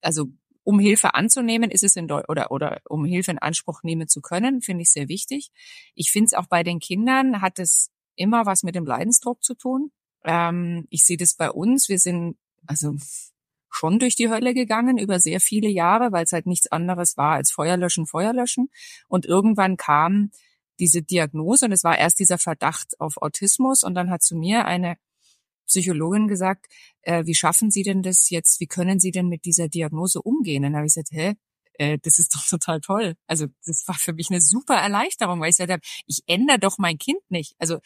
also 0.00 0.26
um 0.64 0.78
Hilfe 0.78 1.14
anzunehmen, 1.14 1.70
ist 1.70 1.82
es 1.82 1.96
in 1.96 2.08
Deu 2.08 2.22
oder 2.28 2.50
oder 2.50 2.80
um 2.88 3.04
Hilfe 3.04 3.32
in 3.32 3.38
Anspruch 3.38 3.82
nehmen 3.82 4.08
zu 4.08 4.20
können, 4.20 4.62
finde 4.62 4.82
ich 4.82 4.90
sehr 4.90 5.08
wichtig. 5.08 5.50
Ich 5.94 6.10
finde 6.10 6.26
es 6.26 6.34
auch 6.34 6.46
bei 6.46 6.62
den 6.62 6.78
Kindern 6.78 7.40
hat 7.40 7.58
es 7.58 7.90
immer 8.14 8.46
was 8.46 8.62
mit 8.62 8.74
dem 8.74 8.86
Leidensdruck 8.86 9.42
zu 9.42 9.54
tun. 9.54 9.90
Ähm, 10.24 10.86
ich 10.90 11.04
sehe 11.04 11.16
das 11.16 11.34
bei 11.34 11.50
uns. 11.50 11.88
Wir 11.88 11.98
sind 11.98 12.36
also 12.66 12.96
schon 13.70 13.98
durch 13.98 14.14
die 14.14 14.28
Hölle 14.28 14.54
gegangen 14.54 14.98
über 14.98 15.18
sehr 15.18 15.40
viele 15.40 15.68
Jahre, 15.68 16.12
weil 16.12 16.24
es 16.24 16.32
halt 16.32 16.46
nichts 16.46 16.70
anderes 16.70 17.16
war 17.16 17.34
als 17.34 17.50
Feuerlöschen, 17.50 18.06
Feuerlöschen. 18.06 18.70
Und 19.08 19.24
irgendwann 19.26 19.76
kam 19.76 20.30
diese 20.78 21.02
Diagnose 21.02 21.66
und 21.66 21.72
es 21.72 21.84
war 21.84 21.98
erst 21.98 22.18
dieser 22.18 22.38
Verdacht 22.38 23.00
auf 23.00 23.16
Autismus 23.16 23.82
und 23.82 23.94
dann 23.94 24.10
hat 24.10 24.22
zu 24.22 24.36
mir 24.36 24.66
eine 24.66 24.96
Psychologin 25.66 26.28
gesagt, 26.28 26.66
äh, 27.02 27.24
wie 27.24 27.34
schaffen 27.34 27.70
Sie 27.70 27.82
denn 27.82 28.02
das 28.02 28.28
jetzt, 28.30 28.60
wie 28.60 28.66
können 28.66 29.00
Sie 29.00 29.10
denn 29.10 29.28
mit 29.28 29.44
dieser 29.44 29.68
Diagnose 29.68 30.20
umgehen? 30.20 30.64
Und 30.64 30.72
dann 30.72 30.76
habe 30.76 30.86
ich 30.86 30.94
gesagt, 30.94 31.12
hä, 31.12 31.34
äh, 31.74 31.98
das 32.02 32.18
ist 32.18 32.34
doch 32.34 32.46
total 32.46 32.80
toll. 32.80 33.14
Also 33.26 33.46
das 33.64 33.86
war 33.86 33.94
für 33.94 34.12
mich 34.12 34.30
eine 34.30 34.40
super 34.40 34.74
Erleichterung, 34.74 35.40
weil 35.40 35.50
ich 35.50 35.56
gesagt 35.56 35.72
habe, 35.72 35.82
ich 36.06 36.22
ändere 36.26 36.58
doch 36.58 36.78
mein 36.78 36.98
Kind 36.98 37.22
nicht. 37.30 37.54
Also 37.58 37.78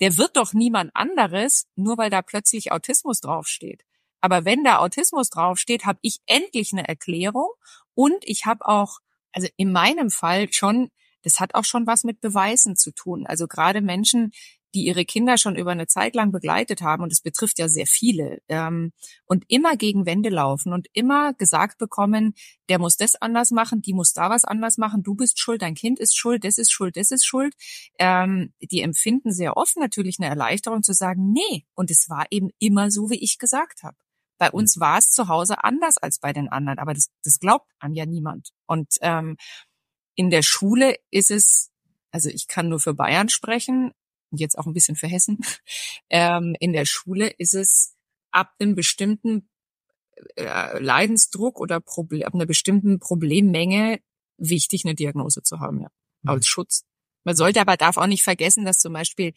der 0.00 0.16
wird 0.16 0.36
doch 0.36 0.52
niemand 0.52 0.90
anderes, 0.94 1.66
nur 1.76 1.98
weil 1.98 2.10
da 2.10 2.22
plötzlich 2.22 2.72
Autismus 2.72 3.20
draufsteht. 3.20 3.84
Aber 4.20 4.44
wenn 4.44 4.64
da 4.64 4.78
Autismus 4.78 5.30
draufsteht, 5.30 5.86
habe 5.86 5.98
ich 6.02 6.18
endlich 6.26 6.72
eine 6.72 6.88
Erklärung 6.88 7.48
und 7.94 8.16
ich 8.22 8.46
habe 8.46 8.66
auch, 8.66 8.98
also 9.32 9.48
in 9.56 9.72
meinem 9.72 10.10
Fall 10.10 10.52
schon, 10.52 10.90
das 11.22 11.40
hat 11.40 11.54
auch 11.54 11.64
schon 11.64 11.86
was 11.86 12.04
mit 12.04 12.20
Beweisen 12.20 12.76
zu 12.76 12.92
tun. 12.92 13.26
Also 13.26 13.46
gerade 13.46 13.80
Menschen, 13.80 14.32
die 14.74 14.84
ihre 14.84 15.04
Kinder 15.04 15.38
schon 15.38 15.56
über 15.56 15.70
eine 15.70 15.86
Zeit 15.86 16.14
lang 16.14 16.30
begleitet 16.30 16.82
haben, 16.82 17.02
und 17.02 17.12
es 17.12 17.22
betrifft 17.22 17.58
ja 17.58 17.68
sehr 17.68 17.86
viele, 17.86 18.40
ähm, 18.48 18.92
und 19.24 19.44
immer 19.48 19.76
gegen 19.76 20.04
Wände 20.06 20.28
laufen 20.28 20.72
und 20.72 20.88
immer 20.92 21.32
gesagt 21.34 21.78
bekommen, 21.78 22.34
der 22.68 22.78
muss 22.78 22.96
das 22.96 23.14
anders 23.16 23.50
machen, 23.50 23.80
die 23.80 23.94
muss 23.94 24.12
da 24.12 24.28
was 24.30 24.44
anders 24.44 24.76
machen, 24.76 25.02
du 25.02 25.14
bist 25.14 25.40
schuld, 25.40 25.62
dein 25.62 25.74
Kind 25.74 25.98
ist 25.98 26.16
schuld, 26.16 26.44
das 26.44 26.58
ist 26.58 26.70
schuld, 26.70 26.96
das 26.96 27.10
ist 27.10 27.24
schuld. 27.24 27.54
Ähm, 27.98 28.52
die 28.60 28.82
empfinden 28.82 29.32
sehr 29.32 29.56
oft 29.56 29.76
natürlich 29.76 30.18
eine 30.20 30.28
Erleichterung 30.28 30.82
zu 30.82 30.92
sagen, 30.92 31.32
nee, 31.32 31.66
und 31.74 31.90
es 31.90 32.08
war 32.08 32.26
eben 32.30 32.50
immer 32.58 32.90
so, 32.90 33.10
wie 33.10 33.22
ich 33.22 33.38
gesagt 33.38 33.82
habe. 33.82 33.96
Bei 34.38 34.50
uns 34.50 34.78
war 34.80 34.98
es 34.98 35.10
zu 35.10 35.28
Hause 35.28 35.62
anders 35.64 35.98
als 35.98 36.18
bei 36.18 36.32
den 36.32 36.48
anderen, 36.48 36.78
aber 36.78 36.94
das, 36.94 37.10
das 37.24 37.38
glaubt 37.38 37.70
an 37.78 37.94
ja 37.94 38.06
niemand. 38.06 38.50
Und 38.66 38.94
ähm, 39.00 39.36
in 40.14 40.30
der 40.30 40.42
Schule 40.42 40.96
ist 41.10 41.30
es, 41.30 41.70
also 42.10 42.28
ich 42.28 42.48
kann 42.48 42.68
nur 42.68 42.80
für 42.80 42.94
Bayern 42.94 43.28
sprechen 43.28 43.92
und 44.30 44.40
jetzt 44.40 44.58
auch 44.58 44.66
ein 44.66 44.72
bisschen 44.72 44.96
für 44.96 45.08
Hessen. 45.08 45.38
Ähm, 46.10 46.56
in 46.58 46.72
der 46.72 46.86
Schule 46.86 47.28
ist 47.36 47.54
es 47.54 47.94
ab 48.30 48.54
einem 48.58 48.74
bestimmten 48.74 49.50
äh, 50.36 50.78
Leidensdruck 50.78 51.60
oder 51.60 51.80
Problem, 51.80 52.22
ab 52.22 52.34
einer 52.34 52.46
bestimmten 52.46 52.98
Problemmenge 52.98 54.00
wichtig, 54.38 54.84
eine 54.84 54.94
Diagnose 54.94 55.42
zu 55.42 55.60
haben, 55.60 55.82
ja, 55.82 55.88
mhm. 56.22 56.30
als 56.30 56.46
Schutz. 56.46 56.84
Man 57.24 57.36
sollte 57.36 57.60
aber 57.60 57.76
darf 57.76 57.98
auch 57.98 58.06
nicht 58.06 58.24
vergessen, 58.24 58.64
dass 58.64 58.78
zum 58.78 58.94
Beispiel 58.94 59.34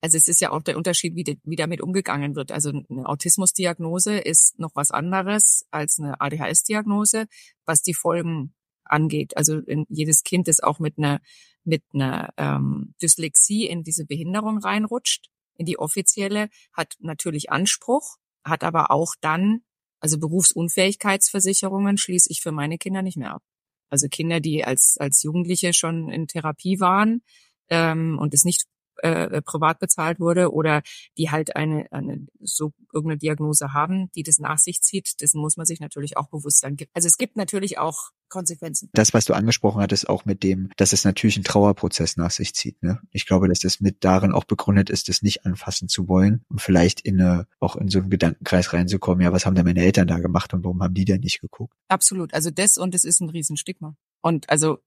also 0.00 0.16
es 0.16 0.28
ist 0.28 0.40
ja 0.40 0.50
auch 0.50 0.62
der 0.62 0.76
Unterschied, 0.76 1.14
wie, 1.14 1.38
wie 1.44 1.56
damit 1.56 1.80
umgegangen 1.80 2.34
wird. 2.34 2.52
Also 2.52 2.70
eine 2.70 3.06
Autismusdiagnose 3.06 4.18
ist 4.18 4.58
noch 4.58 4.70
was 4.74 4.90
anderes 4.90 5.66
als 5.70 5.98
eine 5.98 6.20
ADHS-Diagnose, 6.20 7.26
was 7.66 7.82
die 7.82 7.94
Folgen 7.94 8.54
angeht. 8.84 9.36
Also 9.36 9.60
jedes 9.88 10.22
Kind, 10.22 10.48
das 10.48 10.60
auch 10.60 10.78
mit 10.78 10.98
einer 10.98 11.20
mit 11.64 11.82
einer 11.92 12.32
ähm, 12.38 12.94
Dyslexie 13.02 13.66
in 13.66 13.82
diese 13.82 14.06
Behinderung 14.06 14.58
reinrutscht, 14.58 15.28
in 15.56 15.66
die 15.66 15.78
offizielle, 15.78 16.48
hat 16.72 16.94
natürlich 17.00 17.50
Anspruch, 17.50 18.16
hat 18.44 18.64
aber 18.64 18.90
auch 18.90 19.14
dann, 19.20 19.60
also 20.00 20.18
Berufsunfähigkeitsversicherungen 20.18 21.98
schließe 21.98 22.30
ich 22.30 22.40
für 22.40 22.50
meine 22.50 22.78
Kinder 22.78 23.02
nicht 23.02 23.18
mehr 23.18 23.34
ab. 23.34 23.42
Also 23.90 24.08
Kinder, 24.08 24.40
die 24.40 24.64
als 24.64 24.96
als 24.98 25.22
Jugendliche 25.22 25.74
schon 25.74 26.08
in 26.10 26.26
Therapie 26.26 26.80
waren 26.80 27.22
ähm, 27.68 28.18
und 28.18 28.32
es 28.32 28.44
nicht 28.44 28.64
äh, 29.02 29.42
privat 29.42 29.78
bezahlt 29.78 30.20
wurde 30.20 30.52
oder 30.52 30.82
die 31.18 31.30
halt 31.30 31.56
eine, 31.56 31.86
eine 31.90 32.26
so 32.40 32.72
irgendeine 32.92 33.18
Diagnose 33.18 33.72
haben, 33.72 34.10
die 34.12 34.22
das 34.22 34.38
nach 34.38 34.58
sich 34.58 34.82
zieht, 34.82 35.20
dessen 35.20 35.40
muss 35.40 35.56
man 35.56 35.66
sich 35.66 35.80
natürlich 35.80 36.16
auch 36.16 36.28
bewusst 36.28 36.60
sein. 36.60 36.76
Also 36.94 37.06
es 37.06 37.18
gibt 37.18 37.36
natürlich 37.36 37.78
auch 37.78 38.10
Konsequenzen. 38.30 38.88
Das, 38.94 39.12
was 39.12 39.26
du 39.26 39.34
angesprochen 39.34 39.82
hattest, 39.82 40.08
auch 40.08 40.24
mit 40.24 40.42
dem, 40.42 40.70
dass 40.76 40.94
es 40.94 41.04
natürlich 41.04 41.36
einen 41.36 41.44
Trauerprozess 41.44 42.16
nach 42.16 42.30
sich 42.30 42.54
zieht. 42.54 42.82
Ne? 42.82 43.00
Ich 43.10 43.26
glaube, 43.26 43.48
dass 43.48 43.58
das 43.58 43.80
mit 43.80 44.04
darin 44.04 44.32
auch 44.32 44.44
begründet 44.44 44.88
ist, 44.88 45.08
das 45.08 45.20
nicht 45.20 45.44
anfassen 45.44 45.88
zu 45.88 46.08
wollen 46.08 46.44
und 46.48 46.62
vielleicht 46.62 47.00
in 47.00 47.20
eine, 47.20 47.46
auch 47.58 47.76
in 47.76 47.88
so 47.88 47.98
einen 47.98 48.08
Gedankenkreis 48.08 48.72
reinzukommen, 48.72 49.22
ja, 49.22 49.32
was 49.32 49.44
haben 49.44 49.54
denn 49.54 49.66
meine 49.66 49.82
Eltern 49.82 50.06
da 50.06 50.18
gemacht 50.18 50.54
und 50.54 50.64
warum 50.64 50.82
haben 50.82 50.94
die 50.94 51.04
denn 51.04 51.20
nicht 51.20 51.40
geguckt? 51.40 51.74
Absolut. 51.88 52.32
Also 52.32 52.50
das 52.50 52.78
und 52.78 52.94
es 52.94 53.04
ist 53.04 53.20
ein 53.20 53.28
Riesenstigma. 53.28 53.96
Und 54.22 54.48
also 54.48 54.78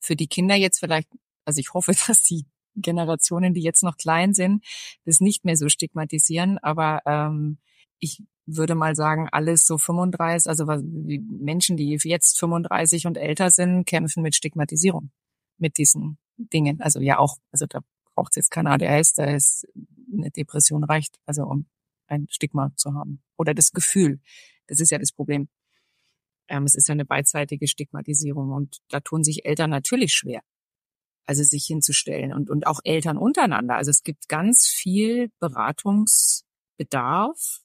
für 0.00 0.16
die 0.16 0.26
Kinder 0.26 0.56
jetzt 0.56 0.80
vielleicht, 0.80 1.08
also 1.44 1.60
ich 1.60 1.72
hoffe, 1.72 1.92
dass 2.06 2.24
sie 2.24 2.44
Generationen, 2.76 3.54
die 3.54 3.62
jetzt 3.62 3.82
noch 3.82 3.96
klein 3.96 4.34
sind, 4.34 4.64
das 5.04 5.20
nicht 5.20 5.44
mehr 5.44 5.56
so 5.56 5.68
stigmatisieren. 5.68 6.58
Aber 6.58 7.00
ähm, 7.06 7.58
ich 7.98 8.22
würde 8.46 8.74
mal 8.74 8.96
sagen, 8.96 9.28
alles 9.30 9.66
so 9.66 9.78
35, 9.78 10.48
also 10.48 10.66
Menschen, 10.66 11.76
die 11.76 11.98
jetzt 12.02 12.38
35 12.38 13.06
und 13.06 13.16
älter 13.16 13.50
sind, 13.50 13.84
kämpfen 13.86 14.22
mit 14.22 14.34
Stigmatisierung, 14.34 15.10
mit 15.58 15.78
diesen 15.78 16.18
Dingen. 16.36 16.80
Also 16.80 17.00
ja 17.00 17.18
auch, 17.18 17.36
also 17.52 17.66
da 17.66 17.80
braucht 18.14 18.32
es 18.32 18.36
jetzt 18.36 18.50
kein 18.50 18.66
ADHS, 18.66 19.14
da 19.14 19.24
ist 19.24 19.66
eine 20.12 20.30
Depression 20.30 20.84
reicht, 20.84 21.18
also 21.26 21.44
um 21.44 21.66
ein 22.06 22.26
Stigma 22.28 22.72
zu 22.76 22.94
haben. 22.94 23.22
Oder 23.38 23.54
das 23.54 23.72
Gefühl. 23.72 24.20
Das 24.66 24.80
ist 24.80 24.90
ja 24.90 24.98
das 24.98 25.12
Problem. 25.12 25.48
Ähm, 26.48 26.64
es 26.64 26.74
ist 26.74 26.88
ja 26.88 26.92
eine 26.92 27.04
beidseitige 27.04 27.68
Stigmatisierung 27.68 28.50
und 28.50 28.78
da 28.88 29.00
tun 29.00 29.24
sich 29.24 29.44
Eltern 29.44 29.70
natürlich 29.70 30.12
schwer 30.12 30.42
also 31.26 31.42
sich 31.42 31.66
hinzustellen 31.66 32.32
und, 32.32 32.50
und 32.50 32.66
auch 32.66 32.80
Eltern 32.84 33.16
untereinander. 33.16 33.76
Also 33.76 33.90
es 33.90 34.02
gibt 34.02 34.28
ganz 34.28 34.66
viel 34.66 35.30
Beratungsbedarf 35.38 37.62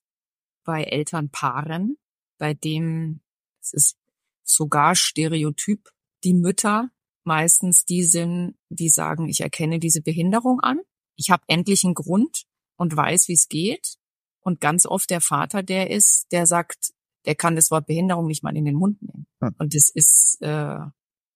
bei 0.63 0.83
Elternpaaren, 0.83 1.97
bei 2.37 2.53
dem 2.53 3.21
es 3.61 3.73
ist 3.73 3.97
sogar 4.43 4.95
Stereotyp, 4.95 5.89
die 6.23 6.33
Mütter 6.33 6.89
meistens 7.27 7.83
die 7.83 8.03
sind, 8.03 8.55
die 8.69 8.89
sagen, 8.89 9.27
ich 9.27 9.41
erkenne 9.41 9.79
diese 9.79 10.01
Behinderung 10.01 10.61
an, 10.61 10.79
ich 11.17 11.29
habe 11.29 11.43
endlich 11.47 11.83
einen 11.83 11.93
Grund 11.93 12.45
und 12.77 12.95
weiß, 12.95 13.27
wie 13.27 13.33
es 13.33 13.49
geht. 13.49 13.97
Und 14.39 14.61
ganz 14.61 14.85
oft 14.85 15.09
der 15.09 15.19
Vater, 15.19 15.61
der 15.61 15.89
ist, 15.89 16.27
der 16.31 16.47
sagt, 16.47 16.93
der 17.25 17.35
kann 17.35 17.57
das 17.57 17.69
Wort 17.69 17.87
Behinderung 17.87 18.27
nicht 18.27 18.43
mal 18.43 18.55
in 18.55 18.63
den 18.63 18.75
Mund 18.75 19.01
nehmen. 19.01 19.27
Und 19.57 19.75
das 19.75 19.89
ist 19.89 20.37
äh, 20.41 20.79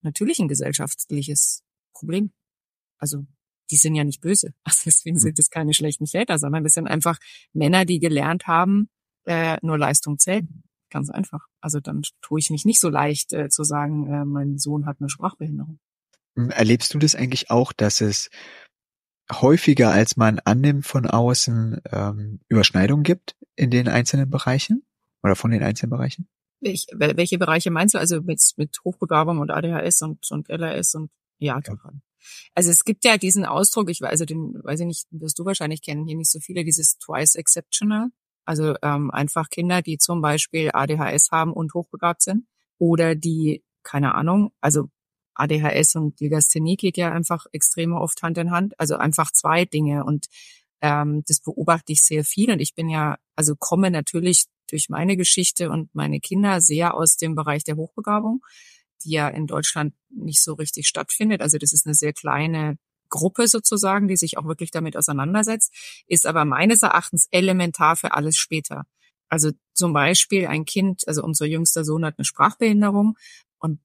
natürlich 0.01 0.40
ein 0.40 0.48
gesellschaftliches 0.48 1.63
Problem. 1.93 2.31
Also 2.98 3.25
die 3.71 3.77
sind 3.77 3.95
ja 3.95 4.03
nicht 4.03 4.21
böse. 4.21 4.53
Also 4.63 4.81
deswegen 4.86 5.15
hm. 5.15 5.21
sind 5.21 5.39
das 5.39 5.50
keine 5.50 5.74
schlechten 5.74 6.07
Väter, 6.07 6.38
sondern 6.38 6.63
das 6.63 6.74
sind 6.74 6.88
einfach 6.88 7.17
Männer, 7.53 7.86
die 7.86 8.00
gelernt 8.00 8.48
haben, 8.48 8.89
äh, 9.25 9.57
nur 9.62 9.77
Leistung 9.77 10.17
zählt. 10.19 10.45
Ganz 10.89 11.10
einfach. 11.10 11.48
Also 11.62 11.79
dann 11.79 12.01
tue 12.21 12.39
ich 12.39 12.50
mich 12.50 12.65
nicht 12.65 12.81
so 12.81 12.89
leicht 12.89 13.31
äh, 13.31 13.48
zu 13.48 13.63
sagen, 13.63 14.07
äh, 14.07 14.25
mein 14.25 14.57
Sohn 14.57 14.86
hat 14.86 14.98
eine 15.00 15.10
Sprachbehinderung. 15.10 15.79
Hm, 16.36 16.50
erlebst 16.50 16.93
du 16.93 17.00
das 17.00 17.15
eigentlich 17.15 17.50
auch, 17.50 17.71
dass 17.71 18.01
es 18.01 18.29
häufiger 19.31 19.91
als 19.91 20.17
man 20.17 20.39
annimmt 20.39 20.86
von 20.86 21.05
außen 21.05 21.81
ähm, 21.91 22.41
Überschneidungen 22.50 23.03
gibt 23.03 23.38
in 23.55 23.71
den 23.71 23.88
einzelnen 23.88 24.29
Bereichen 24.29 24.83
oder 25.24 25.38
von 25.38 25.51
den 25.51 25.63
einzelnen 25.63 25.91
Bereichen? 25.91 26.27
Ich, 26.60 26.88
welche 26.93 27.39
Bereiche 27.39 27.71
meinst 27.71 27.95
du? 27.95 28.00
Also 28.00 28.21
mit, 28.21 28.41
mit 28.57 28.77
Hochbegabung 28.83 29.39
und 29.39 29.50
ADHS 29.50 30.01
und, 30.01 30.29
und 30.29 30.50
LRS 30.50 30.95
und 30.95 31.10
ja, 31.41 31.60
daran. 31.60 32.01
Also 32.53 32.69
es 32.69 32.83
gibt 32.86 33.03
ja 33.03 33.17
diesen 33.17 33.45
Ausdruck, 33.45 33.89
ich 33.89 34.00
weiß, 34.00 34.12
also 34.12 34.25
den 34.25 34.53
weiß 34.63 34.81
ich 34.81 34.86
nicht, 34.86 35.07
wirst 35.10 35.39
du 35.39 35.45
wahrscheinlich 35.45 35.81
kennen, 35.81 36.05
hier 36.05 36.15
nicht 36.15 36.31
so 36.31 36.39
viele, 36.39 36.63
dieses 36.63 36.98
twice 37.00 37.36
exceptional. 37.36 38.10
Also 38.45 38.75
ähm, 38.81 39.12
einfach 39.12 39.50
Kinder, 39.50 39.81
die 39.81 39.98
zum 39.98 40.21
Beispiel 40.21 40.69
ADHS 40.74 41.31
haben 41.31 41.53
und 41.53 41.74
hochbegabt 41.74 42.21
sind 42.21 42.45
oder 42.77 43.15
die, 43.15 43.63
keine 43.83 44.15
Ahnung, 44.15 44.51
also 44.62 44.89
ADHS 45.33 45.95
und 45.95 46.19
Legasthenie 46.19 46.75
geht 46.75 46.98
ja 46.98 47.12
einfach 47.12 47.45
extrem 47.51 47.93
oft 47.93 48.21
Hand 48.21 48.38
in 48.38 48.51
Hand. 48.51 48.79
Also 48.79 48.98
einfach 48.98 49.31
zwei 49.31 49.65
Dinge 49.65 50.03
und 50.03 50.27
ähm, 50.81 51.24
das 51.27 51.41
beobachte 51.41 51.91
ich 51.91 52.03
sehr 52.03 52.24
viel 52.24 52.51
und 52.51 52.60
ich 52.60 52.75
bin 52.75 52.89
ja, 52.89 53.17
also 53.36 53.55
komme 53.55 53.89
natürlich 53.89 54.45
durch 54.69 54.89
meine 54.89 55.17
Geschichte 55.17 55.69
und 55.69 55.93
meine 55.93 56.19
Kinder 56.19 56.62
sehr 56.62 56.93
aus 56.93 57.17
dem 57.17 57.36
Bereich 57.36 57.63
der 57.63 57.77
Hochbegabung 57.77 58.41
die 59.03 59.12
ja 59.12 59.27
in 59.27 59.48
Deutschland 59.48 59.93
nicht 60.10 60.41
so 60.41 60.53
richtig 60.53 60.88
stattfindet. 60.88 61.41
Also 61.41 61.58
das 61.58 61.74
ist 61.74 61.86
eine 61.86 61.96
sehr 61.96 62.13
kleine 62.13 62.77
Gruppe 63.12 63.48
sozusagen, 63.48 64.08
die 64.08 64.17
sich 64.17 64.38
auch 64.38 64.46
wirklich 64.46 64.72
damit 64.72 64.98
auseinandersetzt, 64.98 65.74
ist 66.08 66.25
aber 66.25 66.46
meines 66.46 66.81
Erachtens 66.81 67.27
elementar 67.29 67.96
für 67.96 68.13
alles 68.13 68.38
später. 68.38 68.86
Also 69.29 69.51
zum 69.74 69.93
Beispiel 69.93 70.48
ein 70.48 70.65
Kind, 70.65 71.08
also 71.08 71.24
unser 71.24 71.46
jüngster 71.46 71.86
Sohn 71.86 72.03
hat 72.03 72.15
eine 72.17 72.25
Sprachbehinderung 72.25 73.17
und 73.60 73.79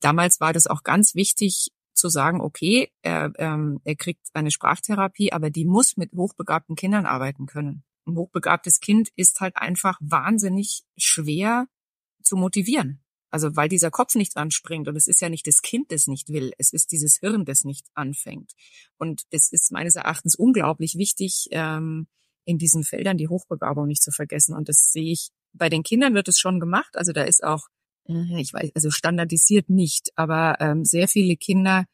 damals 0.00 0.40
war 0.40 0.52
das 0.52 0.66
auch 0.66 0.82
ganz 0.82 1.14
wichtig 1.14 1.68
zu 1.94 2.08
sagen, 2.08 2.40
okay, 2.40 2.90
er, 3.02 3.32
ähm, 3.38 3.80
er 3.84 3.94
kriegt 3.94 4.26
eine 4.32 4.50
Sprachtherapie, 4.50 5.32
aber 5.32 5.50
die 5.50 5.64
muss 5.64 5.96
mit 5.96 6.12
hochbegabten 6.12 6.74
Kindern 6.74 7.06
arbeiten 7.06 7.46
können. 7.46 7.84
Ein 8.06 8.16
hochbegabtes 8.16 8.80
Kind 8.80 9.10
ist 9.16 9.40
halt 9.40 9.56
einfach 9.56 9.98
wahnsinnig 10.00 10.82
schwer 10.98 11.66
zu 12.22 12.36
motivieren. 12.36 13.03
Also 13.34 13.56
weil 13.56 13.68
dieser 13.68 13.90
Kopf 13.90 14.14
nicht 14.14 14.36
anspringt 14.36 14.86
und 14.86 14.94
es 14.94 15.08
ist 15.08 15.20
ja 15.20 15.28
nicht 15.28 15.48
das 15.48 15.60
Kind, 15.60 15.90
das 15.90 16.06
nicht 16.06 16.28
will, 16.28 16.52
es 16.56 16.72
ist 16.72 16.92
dieses 16.92 17.16
Hirn, 17.16 17.44
das 17.44 17.64
nicht 17.64 17.84
anfängt. 17.92 18.52
Und 18.96 19.22
es 19.30 19.50
ist 19.50 19.72
meines 19.72 19.96
Erachtens 19.96 20.36
unglaublich 20.36 20.94
wichtig, 20.98 21.48
ähm, 21.50 22.06
in 22.44 22.58
diesen 22.58 22.84
Feldern 22.84 23.16
die 23.16 23.26
Hochbegabung 23.26 23.88
nicht 23.88 24.04
zu 24.04 24.12
vergessen. 24.12 24.54
Und 24.54 24.68
das 24.68 24.92
sehe 24.92 25.10
ich, 25.10 25.30
bei 25.52 25.68
den 25.68 25.82
Kindern 25.82 26.14
wird 26.14 26.28
es 26.28 26.38
schon 26.38 26.60
gemacht. 26.60 26.94
Also 26.94 27.10
da 27.10 27.24
ist 27.24 27.42
auch, 27.42 27.66
äh, 28.08 28.40
ich 28.40 28.54
weiß, 28.54 28.70
also 28.72 28.92
standardisiert 28.92 29.68
nicht, 29.68 30.12
aber 30.14 30.54
ähm, 30.60 30.84
sehr 30.84 31.08
viele 31.08 31.36
Kinder 31.36 31.86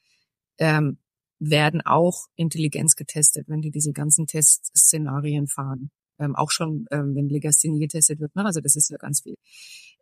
ähm, 0.59 0.99
werden 1.39 1.81
auch 1.81 2.27
Intelligenz 2.37 2.97
getestet, 2.97 3.49
wenn 3.49 3.63
die 3.63 3.71
diese 3.71 3.95
ganzen 3.95 4.27
Testszenarien 4.27 5.47
fahren. 5.47 5.91
Ähm, 6.19 6.37
auch 6.37 6.51
schon, 6.51 6.85
ähm, 6.91 7.15
wenn 7.15 7.31
Legasthenie 7.31 7.81
getestet 7.81 8.21
wird. 8.21 8.37
Ne? 8.37 8.45
Also 8.45 8.61
das 8.61 8.77
ist 8.77 8.91
ja 8.91 8.99
ganz 8.99 9.23
viel. 9.23 9.37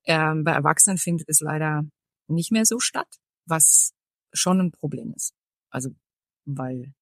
Ähm, 0.09 0.43
bei 0.43 0.53
Erwachsenen 0.53 0.99
findet 0.99 1.29
es 1.29 1.41
leider 1.41 1.85
nicht 2.29 2.51
mehr 2.51 2.65
so 2.65 2.81
statt, 2.81 3.09
was 3.47 3.93
schon 4.33 4.61
ein 4.61 4.73
Problem 4.73 5.13
ist. 5.15 5.35
Also, 5.71 5.91
weil 6.47 6.95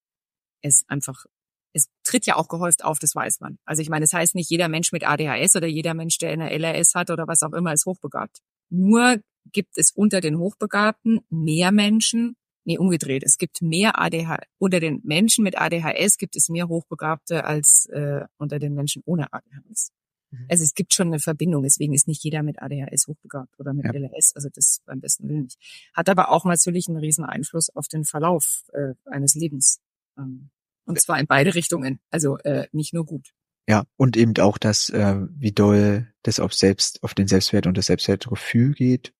es 0.61 0.83
einfach, 0.87 1.25
es 1.73 1.87
tritt 2.03 2.25
ja 2.25 2.35
auch 2.35 2.49
gehäuft 2.49 2.83
auf, 2.83 2.99
das 2.99 3.15
weiß 3.15 3.39
man. 3.39 3.59
Also 3.65 3.81
ich 3.81 3.89
meine, 3.89 4.03
es 4.03 4.11
das 4.11 4.19
heißt 4.19 4.35
nicht, 4.35 4.49
jeder 4.49 4.67
Mensch 4.67 4.91
mit 4.91 5.07
ADHS 5.07 5.55
oder 5.55 5.67
jeder 5.67 5.93
Mensch, 5.93 6.17
der 6.17 6.31
eine 6.31 6.51
LRS 6.51 6.95
hat 6.95 7.09
oder 7.09 7.27
was 7.27 7.43
auch 7.43 7.53
immer, 7.53 7.71
ist 7.73 7.85
hochbegabt. 7.85 8.41
Nur 8.69 9.21
gibt 9.53 9.77
es 9.77 9.91
unter 9.91 10.19
den 10.19 10.37
Hochbegabten 10.37 11.21
mehr 11.29 11.71
Menschen, 11.71 12.35
nee, 12.65 12.77
umgedreht, 12.77 13.23
es 13.23 13.37
gibt 13.37 13.61
mehr 13.61 14.01
ADHS, 14.01 14.45
unter 14.57 14.81
den 14.81 14.99
Menschen 15.05 15.45
mit 15.45 15.57
ADHS 15.57 16.17
gibt 16.17 16.35
es 16.35 16.49
mehr 16.49 16.67
Hochbegabte 16.67 17.45
als 17.45 17.85
äh, 17.87 18.25
unter 18.37 18.59
den 18.59 18.73
Menschen 18.73 19.01
ohne 19.05 19.31
ADHS. 19.31 19.93
Mhm. 20.31 20.45
Also 20.49 20.63
es 20.63 20.73
gibt 20.73 20.93
schon 20.93 21.07
eine 21.07 21.19
Verbindung, 21.19 21.63
deswegen 21.63 21.93
ist 21.93 22.07
nicht 22.07 22.23
jeder 22.23 22.43
mit 22.43 22.61
ADHS 22.61 23.07
hochbegabt 23.07 23.59
oder 23.59 23.73
mit 23.73 23.85
ja. 23.85 23.91
LRS, 23.91 24.33
also 24.35 24.49
das 24.53 24.81
beim 24.85 24.99
besten 24.99 25.27
Willen 25.27 25.43
nicht. 25.43 25.59
Hat 25.93 26.09
aber 26.09 26.31
auch 26.31 26.45
natürlich 26.45 26.87
einen 26.87 26.97
riesen 26.97 27.25
Einfluss 27.25 27.69
auf 27.69 27.87
den 27.87 28.03
Verlauf 28.03 28.63
äh, 28.73 28.93
eines 29.05 29.35
Lebens. 29.35 29.79
Ähm, 30.17 30.49
und 30.85 30.99
zwar 30.99 31.19
in 31.19 31.27
beide 31.27 31.55
Richtungen, 31.55 31.99
also 32.11 32.37
äh, 32.39 32.67
nicht 32.71 32.93
nur 32.93 33.05
gut. 33.05 33.33
Ja, 33.69 33.83
und 33.97 34.15
eben 34.15 34.33
auch 34.37 34.57
das, 34.57 34.89
äh, 34.89 35.17
wie 35.29 35.51
doll 35.51 36.07
das 36.23 36.39
auf 36.39 36.53
selbst, 36.53 37.03
auf 37.03 37.13
den 37.13 37.27
Selbstwert 37.27 37.67
und 37.67 37.77
das 37.77 37.87
Selbstwertgefühl 37.87 38.73
geht. 38.73 39.13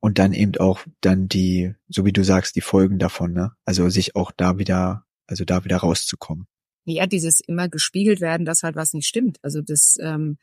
und 0.00 0.18
dann 0.18 0.32
eben 0.32 0.56
auch 0.56 0.80
dann 1.00 1.28
die, 1.28 1.74
so 1.88 2.04
wie 2.04 2.12
du 2.12 2.24
sagst, 2.24 2.56
die 2.56 2.60
Folgen 2.60 2.98
davon, 2.98 3.32
ne? 3.32 3.52
Also 3.64 3.88
sich 3.88 4.16
auch 4.16 4.32
da 4.32 4.58
wieder, 4.58 5.04
also 5.28 5.44
da 5.44 5.64
wieder 5.64 5.76
rauszukommen. 5.76 6.46
Ja, 6.84 7.06
dieses 7.06 7.40
immer 7.40 7.68
gespiegelt 7.68 8.20
werden, 8.20 8.44
dass 8.44 8.62
halt 8.62 8.76
was 8.76 8.92
nicht 8.92 9.06
stimmt. 9.06 9.38
Also 9.42 9.62
das 9.62 9.96
ähm, 10.00 10.38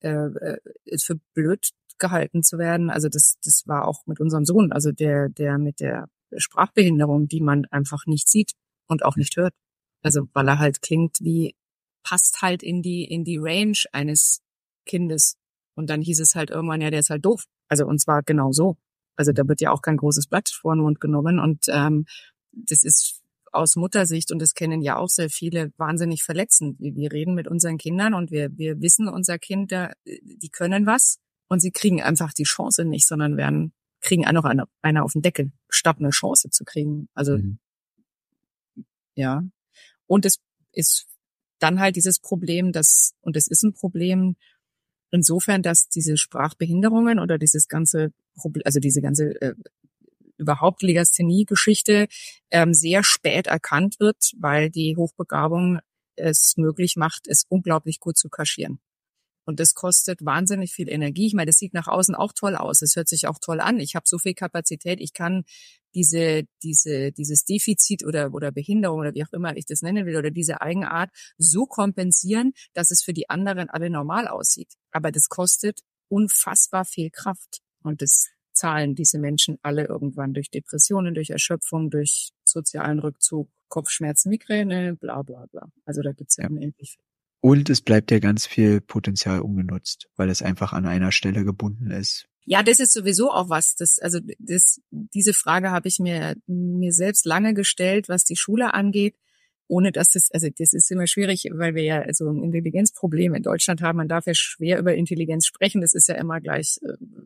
äh, 0.00 0.56
ist 0.84 1.04
für 1.04 1.16
blöd 1.34 1.70
gehalten 1.98 2.42
zu 2.42 2.58
werden. 2.58 2.90
Also 2.90 3.08
das, 3.08 3.36
das 3.44 3.62
war 3.66 3.86
auch 3.86 4.06
mit 4.06 4.20
unserem 4.20 4.44
Sohn, 4.44 4.72
also 4.72 4.92
der, 4.92 5.28
der 5.28 5.58
mit 5.58 5.80
der 5.80 6.08
Sprachbehinderung, 6.36 7.28
die 7.28 7.40
man 7.40 7.66
einfach 7.66 8.06
nicht 8.06 8.28
sieht 8.28 8.52
und 8.88 9.04
auch 9.04 9.16
nicht 9.16 9.36
hört. 9.36 9.54
Also 10.02 10.28
weil 10.32 10.48
er 10.48 10.58
halt 10.58 10.82
klingt 10.82 11.18
wie, 11.20 11.54
passt 12.02 12.42
halt 12.42 12.62
in 12.62 12.82
die, 12.82 13.04
in 13.04 13.24
die 13.24 13.38
Range 13.38 13.78
eines 13.92 14.40
Kindes. 14.86 15.36
Und 15.74 15.88
dann 15.90 16.02
hieß 16.02 16.20
es 16.20 16.34
halt 16.34 16.50
irgendwann, 16.50 16.80
ja, 16.80 16.90
der 16.90 17.00
ist 17.00 17.10
halt 17.10 17.24
doof. 17.24 17.44
Also 17.68 17.86
und 17.86 18.00
zwar 18.00 18.22
genau 18.22 18.52
so. 18.52 18.76
Also 19.16 19.32
da 19.32 19.46
wird 19.46 19.60
ja 19.60 19.70
auch 19.70 19.82
kein 19.82 19.96
großes 19.96 20.26
Blatt 20.26 20.48
vor 20.48 20.74
den 20.74 20.82
Mund 20.82 21.00
genommen 21.00 21.38
und 21.38 21.66
ähm, 21.68 22.06
das 22.52 22.82
ist 22.82 23.21
aus 23.52 23.76
Muttersicht, 23.76 24.32
und 24.32 24.40
das 24.40 24.54
kennen 24.54 24.82
ja 24.82 24.96
auch 24.96 25.08
sehr 25.08 25.30
viele, 25.30 25.72
wahnsinnig 25.76 26.22
verletzend. 26.22 26.80
Wir, 26.80 26.94
wir 26.96 27.12
reden 27.12 27.34
mit 27.34 27.48
unseren 27.48 27.78
Kindern 27.78 28.14
und 28.14 28.30
wir, 28.30 28.56
wir 28.56 28.80
wissen, 28.80 29.08
unser 29.08 29.38
Kind, 29.38 29.72
die 30.04 30.48
können 30.48 30.86
was 30.86 31.18
und 31.48 31.60
sie 31.60 31.70
kriegen 31.70 32.02
einfach 32.02 32.32
die 32.32 32.44
Chance 32.44 32.84
nicht, 32.84 33.06
sondern 33.06 33.36
werden, 33.36 33.72
kriegen 34.00 34.26
auch 34.26 34.32
noch 34.32 34.44
eine, 34.44 34.64
eine 34.80 35.04
auf 35.04 35.12
den 35.12 35.22
Deckel, 35.22 35.52
statt 35.68 35.98
eine 35.98 36.10
Chance 36.10 36.50
zu 36.50 36.64
kriegen. 36.64 37.08
Also, 37.14 37.36
mhm. 37.36 37.58
ja. 39.14 39.42
Und 40.06 40.24
es 40.24 40.38
ist 40.72 41.06
dann 41.58 41.78
halt 41.78 41.96
dieses 41.96 42.18
Problem, 42.18 42.72
dass, 42.72 43.12
und 43.20 43.36
es 43.36 43.46
ist 43.46 43.62
ein 43.62 43.74
Problem, 43.74 44.36
insofern, 45.10 45.62
dass 45.62 45.88
diese 45.88 46.16
Sprachbehinderungen 46.16 47.18
oder 47.18 47.38
dieses 47.38 47.68
ganze 47.68 48.12
Problem, 48.34 48.62
also 48.64 48.80
diese 48.80 49.02
ganze 49.02 49.40
äh, 49.40 49.54
überhaupt 50.38 50.82
Legasthenie-Geschichte 50.82 52.08
ähm, 52.50 52.74
sehr 52.74 53.04
spät 53.04 53.46
erkannt 53.46 53.96
wird, 54.00 54.32
weil 54.38 54.70
die 54.70 54.96
Hochbegabung 54.96 55.80
es 56.16 56.54
möglich 56.56 56.96
macht, 56.96 57.26
es 57.26 57.44
unglaublich 57.48 58.00
gut 58.00 58.16
zu 58.16 58.28
kaschieren. 58.28 58.80
Und 59.44 59.58
das 59.58 59.74
kostet 59.74 60.24
wahnsinnig 60.24 60.72
viel 60.72 60.88
Energie. 60.88 61.26
Ich 61.26 61.34
meine, 61.34 61.46
das 61.46 61.56
sieht 61.56 61.74
nach 61.74 61.88
außen 61.88 62.14
auch 62.14 62.32
toll 62.32 62.54
aus. 62.54 62.80
Es 62.80 62.94
hört 62.94 63.08
sich 63.08 63.26
auch 63.26 63.38
toll 63.40 63.60
an. 63.60 63.80
Ich 63.80 63.96
habe 63.96 64.04
so 64.06 64.18
viel 64.18 64.34
Kapazität. 64.34 65.00
Ich 65.00 65.12
kann 65.12 65.44
diese, 65.94 66.44
diese, 66.62 67.10
dieses 67.12 67.44
Defizit 67.44 68.04
oder, 68.04 68.32
oder 68.34 68.52
Behinderung 68.52 69.00
oder 69.00 69.14
wie 69.14 69.24
auch 69.24 69.32
immer 69.32 69.56
ich 69.56 69.66
das 69.66 69.82
nennen 69.82 70.06
will 70.06 70.16
oder 70.16 70.30
diese 70.30 70.60
Eigenart 70.60 71.10
so 71.38 71.66
kompensieren, 71.66 72.52
dass 72.72 72.90
es 72.90 73.02
für 73.02 73.12
die 73.12 73.28
anderen 73.30 73.68
alle 73.68 73.90
normal 73.90 74.28
aussieht. 74.28 74.74
Aber 74.92 75.10
das 75.10 75.28
kostet 75.28 75.80
unfassbar 76.08 76.84
viel 76.84 77.10
Kraft. 77.10 77.62
Und 77.82 78.00
das 78.00 78.28
zahlen 78.52 78.94
diese 78.94 79.18
Menschen 79.18 79.58
alle 79.62 79.86
irgendwann 79.86 80.34
durch 80.34 80.50
Depressionen, 80.50 81.14
durch 81.14 81.30
Erschöpfung, 81.30 81.90
durch 81.90 82.30
sozialen 82.44 82.98
Rückzug, 82.98 83.48
Kopfschmerzen, 83.68 84.30
Migräne, 84.30 84.96
bla 84.96 85.22
bla 85.22 85.46
bla. 85.50 85.68
Also 85.84 86.02
da 86.02 86.12
gibt's 86.12 86.36
ja 86.36 86.46
unendlich 86.48 86.92
viel. 86.92 87.04
Und 87.40 87.70
es 87.70 87.80
bleibt 87.80 88.10
ja 88.12 88.20
ganz 88.20 88.46
viel 88.46 88.80
Potenzial 88.80 89.40
ungenutzt, 89.40 90.08
weil 90.16 90.30
es 90.30 90.42
einfach 90.42 90.72
an 90.72 90.86
einer 90.86 91.10
Stelle 91.10 91.44
gebunden 91.44 91.90
ist. 91.90 92.28
Ja, 92.44 92.62
das 92.62 92.80
ist 92.80 92.92
sowieso 92.92 93.32
auch 93.32 93.48
was. 93.48 93.74
Das, 93.74 93.98
also 93.98 94.20
das, 94.38 94.80
diese 94.90 95.32
Frage 95.32 95.70
habe 95.70 95.88
ich 95.88 95.98
mir, 95.98 96.36
mir 96.46 96.92
selbst 96.92 97.24
lange 97.26 97.54
gestellt, 97.54 98.08
was 98.08 98.24
die 98.24 98.36
Schule 98.36 98.74
angeht, 98.74 99.16
ohne 99.72 99.90
dass 99.90 100.10
das, 100.10 100.30
also 100.32 100.48
das 100.58 100.74
ist 100.74 100.90
immer 100.90 101.06
schwierig, 101.06 101.48
weil 101.50 101.74
wir 101.74 101.82
ja 101.82 102.12
so 102.12 102.28
ein 102.28 102.42
Intelligenzproblem 102.42 103.34
in 103.34 103.42
Deutschland 103.42 103.80
haben. 103.80 103.96
Man 103.96 104.08
darf 104.08 104.26
ja 104.26 104.34
schwer 104.34 104.78
über 104.78 104.94
Intelligenz 104.94 105.46
sprechen. 105.46 105.80
Das 105.80 105.94
ist 105.94 106.08
ja 106.08 106.16
immer 106.16 106.42
gleich, 106.42 106.78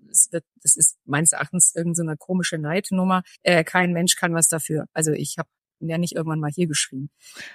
es 0.09 0.29
wird, 0.31 0.45
das 0.63 0.77
ist 0.77 0.97
meines 1.05 1.33
Erachtens 1.33 1.75
irgendeine 1.75 2.13
so 2.13 2.17
komische 2.19 2.57
Neidnummer. 2.59 3.25
Äh, 3.43 3.65
kein 3.65 3.93
Mensch 3.93 4.15
kann 4.15 4.33
was 4.33 4.47
dafür. 4.47 4.87
Also 4.93 5.11
ich 5.11 5.39
habe 5.39 5.49
ja 5.81 5.99
nicht 5.99 6.15
irgendwann 6.15 6.39
mal 6.39 6.53
hier 6.55 6.69
geschrieben. 6.69 7.11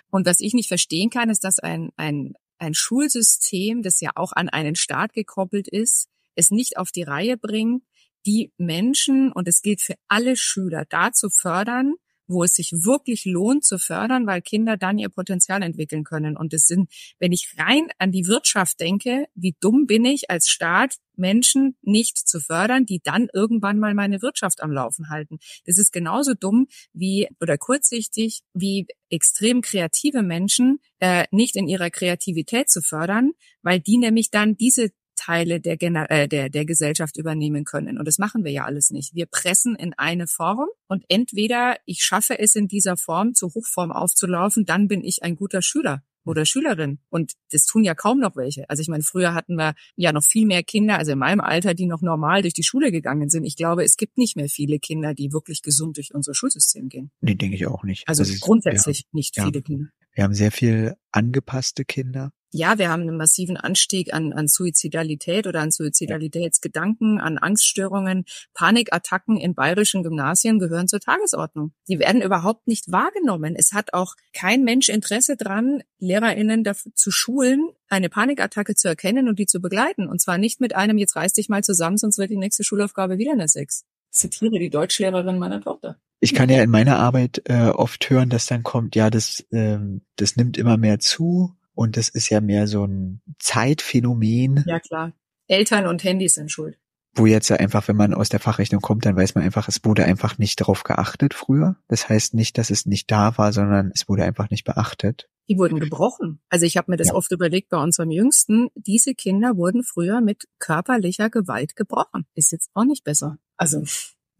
Und 0.09 0.25
was 0.27 0.41
ich 0.41 0.53
nicht 0.53 0.67
verstehen 0.67 1.09
kann, 1.09 1.29
ist, 1.29 1.45
dass 1.45 1.59
ein, 1.59 1.91
ein 1.95 2.33
ein 2.57 2.75
Schulsystem, 2.75 3.81
das 3.81 4.01
ja 4.01 4.11
auch 4.13 4.33
an 4.33 4.47
einen 4.47 4.75
Staat 4.75 5.13
gekoppelt 5.13 5.67
ist, 5.67 6.09
es 6.35 6.51
nicht 6.51 6.77
auf 6.77 6.91
die 6.91 7.01
Reihe 7.01 7.35
bringt, 7.35 7.81
die 8.27 8.51
Menschen, 8.57 9.31
und 9.31 9.47
es 9.47 9.63
gilt 9.63 9.81
für 9.81 9.95
alle 10.07 10.35
Schüler, 10.37 10.85
dazu 10.87 11.29
fördern, 11.29 11.95
wo 12.31 12.43
es 12.43 12.53
sich 12.53 12.71
wirklich 12.71 13.25
lohnt 13.25 13.65
zu 13.65 13.77
fördern, 13.77 14.25
weil 14.27 14.41
Kinder 14.41 14.77
dann 14.77 14.97
ihr 14.97 15.09
Potenzial 15.09 15.61
entwickeln 15.61 16.03
können. 16.03 16.37
Und 16.37 16.53
es 16.53 16.65
sind, 16.65 16.89
wenn 17.19 17.31
ich 17.31 17.53
rein 17.57 17.87
an 17.97 18.11
die 18.11 18.27
Wirtschaft 18.27 18.79
denke, 18.79 19.27
wie 19.35 19.55
dumm 19.59 19.85
bin 19.85 20.05
ich 20.05 20.29
als 20.29 20.49
Staat, 20.49 20.95
Menschen 21.15 21.77
nicht 21.81 22.17
zu 22.17 22.39
fördern, 22.39 22.85
die 22.85 22.99
dann 23.03 23.27
irgendwann 23.33 23.79
mal 23.79 23.93
meine 23.93 24.21
Wirtschaft 24.21 24.61
am 24.61 24.71
Laufen 24.71 25.09
halten. 25.09 25.37
Das 25.65 25.77
ist 25.77 25.91
genauso 25.91 26.33
dumm 26.33 26.67
wie 26.93 27.27
oder 27.39 27.57
kurzsichtig 27.57 28.41
wie 28.53 28.87
extrem 29.09 29.61
kreative 29.61 30.23
Menschen 30.23 30.79
äh, 30.99 31.25
nicht 31.31 31.55
in 31.55 31.67
ihrer 31.67 31.89
Kreativität 31.89 32.69
zu 32.69 32.81
fördern, 32.81 33.31
weil 33.61 33.79
die 33.79 33.97
nämlich 33.97 34.31
dann 34.31 34.55
diese 34.55 34.91
Teile 35.21 35.61
der, 35.61 35.77
Gener 35.77 36.09
äh, 36.09 36.27
der, 36.27 36.49
der 36.49 36.65
Gesellschaft 36.65 37.15
übernehmen 37.17 37.63
können. 37.63 37.99
Und 37.99 38.07
das 38.07 38.17
machen 38.17 38.43
wir 38.43 38.51
ja 38.51 38.65
alles 38.65 38.89
nicht. 38.89 39.13
Wir 39.13 39.27
pressen 39.27 39.75
in 39.75 39.93
eine 39.93 40.25
Form 40.25 40.67
und 40.87 41.03
entweder 41.09 41.75
ich 41.85 42.03
schaffe 42.03 42.39
es 42.39 42.55
in 42.55 42.67
dieser 42.67 42.97
Form 42.97 43.35
zur 43.35 43.53
Hochform 43.53 43.91
aufzulaufen, 43.91 44.65
dann 44.65 44.87
bin 44.87 45.03
ich 45.03 45.21
ein 45.21 45.35
guter 45.35 45.61
Schüler 45.61 46.01
oder 46.25 46.45
Schülerin. 46.45 46.99
Und 47.09 47.33
das 47.51 47.65
tun 47.65 47.83
ja 47.83 47.95
kaum 47.95 48.19
noch 48.19 48.35
welche. 48.35 48.69
Also 48.69 48.81
ich 48.81 48.87
meine, 48.87 49.03
früher 49.03 49.33
hatten 49.33 49.55
wir 49.55 49.73
ja 49.95 50.11
noch 50.11 50.23
viel 50.23 50.45
mehr 50.45 50.63
Kinder, 50.63 50.97
also 50.97 51.11
in 51.11 51.19
meinem 51.19 51.41
Alter, 51.41 51.73
die 51.73 51.85
noch 51.85 52.01
normal 52.01 52.41
durch 52.41 52.53
die 52.53 52.63
Schule 52.63 52.91
gegangen 52.91 53.29
sind. 53.29 53.43
Ich 53.43 53.55
glaube, 53.55 53.83
es 53.83 53.97
gibt 53.97 54.17
nicht 54.17 54.35
mehr 54.35 54.49
viele 54.49 54.79
Kinder, 54.79 55.13
die 55.13 55.31
wirklich 55.33 55.61
gesund 55.61 55.97
durch 55.97 56.13
unser 56.13 56.33
Schulsystem 56.33 56.89
gehen. 56.89 57.11
Nee, 57.21 57.35
denke 57.35 57.55
ich 57.55 57.67
auch 57.67 57.83
nicht. 57.83 58.07
Also, 58.07 58.23
also 58.23 58.35
grundsätzlich 58.39 58.99
ja, 58.99 59.05
nicht 59.11 59.35
viele 59.35 59.55
ja. 59.55 59.61
Kinder. 59.61 59.89
Wir 60.13 60.23
haben 60.23 60.33
sehr 60.33 60.51
viel 60.51 60.95
angepasste 61.11 61.85
Kinder 61.85 62.31
ja, 62.53 62.77
wir 62.77 62.89
haben 62.89 63.03
einen 63.03 63.15
massiven 63.15 63.55
Anstieg 63.55 64.13
an, 64.13 64.33
an 64.33 64.49
Suizidalität 64.49 65.47
oder 65.47 65.61
an 65.61 65.71
Suizidalitätsgedanken, 65.71 67.19
an 67.19 67.37
Angststörungen. 67.37 68.25
Panikattacken 68.53 69.37
in 69.37 69.55
bayerischen 69.55 70.03
Gymnasien 70.03 70.59
gehören 70.59 70.89
zur 70.89 70.99
Tagesordnung. 70.99 71.71
Die 71.87 71.99
werden 71.99 72.21
überhaupt 72.21 72.67
nicht 72.67 72.91
wahrgenommen. 72.91 73.55
Es 73.55 73.71
hat 73.71 73.93
auch 73.93 74.15
kein 74.33 74.63
Mensch 74.63 74.89
Interesse 74.89 75.37
dran, 75.37 75.81
LehrerInnen 75.99 76.65
dafür 76.65 76.91
zu 76.93 77.09
schulen, 77.09 77.69
eine 77.87 78.09
Panikattacke 78.09 78.75
zu 78.75 78.89
erkennen 78.89 79.29
und 79.29 79.39
die 79.39 79.45
zu 79.45 79.61
begleiten. 79.61 80.07
Und 80.07 80.19
zwar 80.19 80.37
nicht 80.37 80.59
mit 80.59 80.75
einem, 80.75 80.97
jetzt 80.97 81.15
reiß 81.15 81.31
dich 81.31 81.47
mal 81.47 81.63
zusammen, 81.63 81.97
sonst 81.97 82.17
wird 82.17 82.31
die 82.31 82.37
nächste 82.37 82.65
Schulaufgabe 82.65 83.17
wieder 83.17 83.31
eine 83.31 83.47
Sechs. 83.47 83.85
Zitiere 84.11 84.59
die 84.59 84.69
Deutschlehrerin 84.69 85.39
meiner 85.39 85.61
Tochter. 85.61 85.97
Ich 86.19 86.35
kann 86.35 86.49
ja 86.49 86.61
in 86.61 86.69
meiner 86.69 86.99
Arbeit 86.99 87.41
äh, 87.45 87.69
oft 87.69 88.09
hören, 88.09 88.29
dass 88.29 88.45
dann 88.45 88.61
kommt, 88.61 88.95
ja, 88.95 89.09
das, 89.09 89.43
ähm, 89.51 90.01
das 90.17 90.35
nimmt 90.35 90.57
immer 90.57 90.77
mehr 90.77 90.99
zu 90.99 91.55
und 91.73 91.97
das 91.97 92.09
ist 92.09 92.29
ja 92.29 92.41
mehr 92.41 92.67
so 92.67 92.85
ein 92.85 93.21
Zeitphänomen. 93.39 94.63
Ja, 94.67 94.79
klar. 94.79 95.13
Eltern 95.47 95.87
und 95.87 96.03
Handys 96.03 96.35
sind 96.35 96.51
schuld. 96.51 96.77
Wo 97.13 97.25
jetzt 97.25 97.49
ja 97.49 97.57
einfach, 97.57 97.87
wenn 97.87 97.97
man 97.97 98.13
aus 98.13 98.29
der 98.29 98.39
Fachrechnung 98.39 98.81
kommt, 98.81 99.05
dann 99.05 99.15
weiß 99.15 99.35
man 99.35 99.43
einfach, 99.43 99.67
es 99.67 99.83
wurde 99.83 100.05
einfach 100.05 100.37
nicht 100.37 100.61
darauf 100.61 100.83
geachtet 100.83 101.33
früher. 101.33 101.75
Das 101.87 102.07
heißt 102.07 102.35
nicht, 102.35 102.57
dass 102.57 102.69
es 102.69 102.85
nicht 102.85 103.11
da 103.11 103.37
war, 103.37 103.51
sondern 103.51 103.91
es 103.93 104.07
wurde 104.07 104.23
einfach 104.23 104.49
nicht 104.49 104.63
beachtet. 104.63 105.27
Die 105.51 105.57
wurden 105.57 105.79
gebrochen. 105.79 106.39
Also 106.49 106.65
ich 106.65 106.77
habe 106.77 106.91
mir 106.91 106.97
das 106.97 107.09
ja. 107.09 107.13
oft 107.13 107.31
überlegt 107.31 107.69
bei 107.69 107.77
unserem 107.77 108.11
Jüngsten. 108.11 108.69
Diese 108.75 109.13
Kinder 109.13 109.57
wurden 109.57 109.83
früher 109.83 110.21
mit 110.21 110.47
körperlicher 110.59 111.29
Gewalt 111.29 111.75
gebrochen. 111.75 112.25
Ist 112.35 112.51
jetzt 112.51 112.69
auch 112.73 112.85
nicht 112.85 113.03
besser. 113.03 113.37
Also 113.57 113.83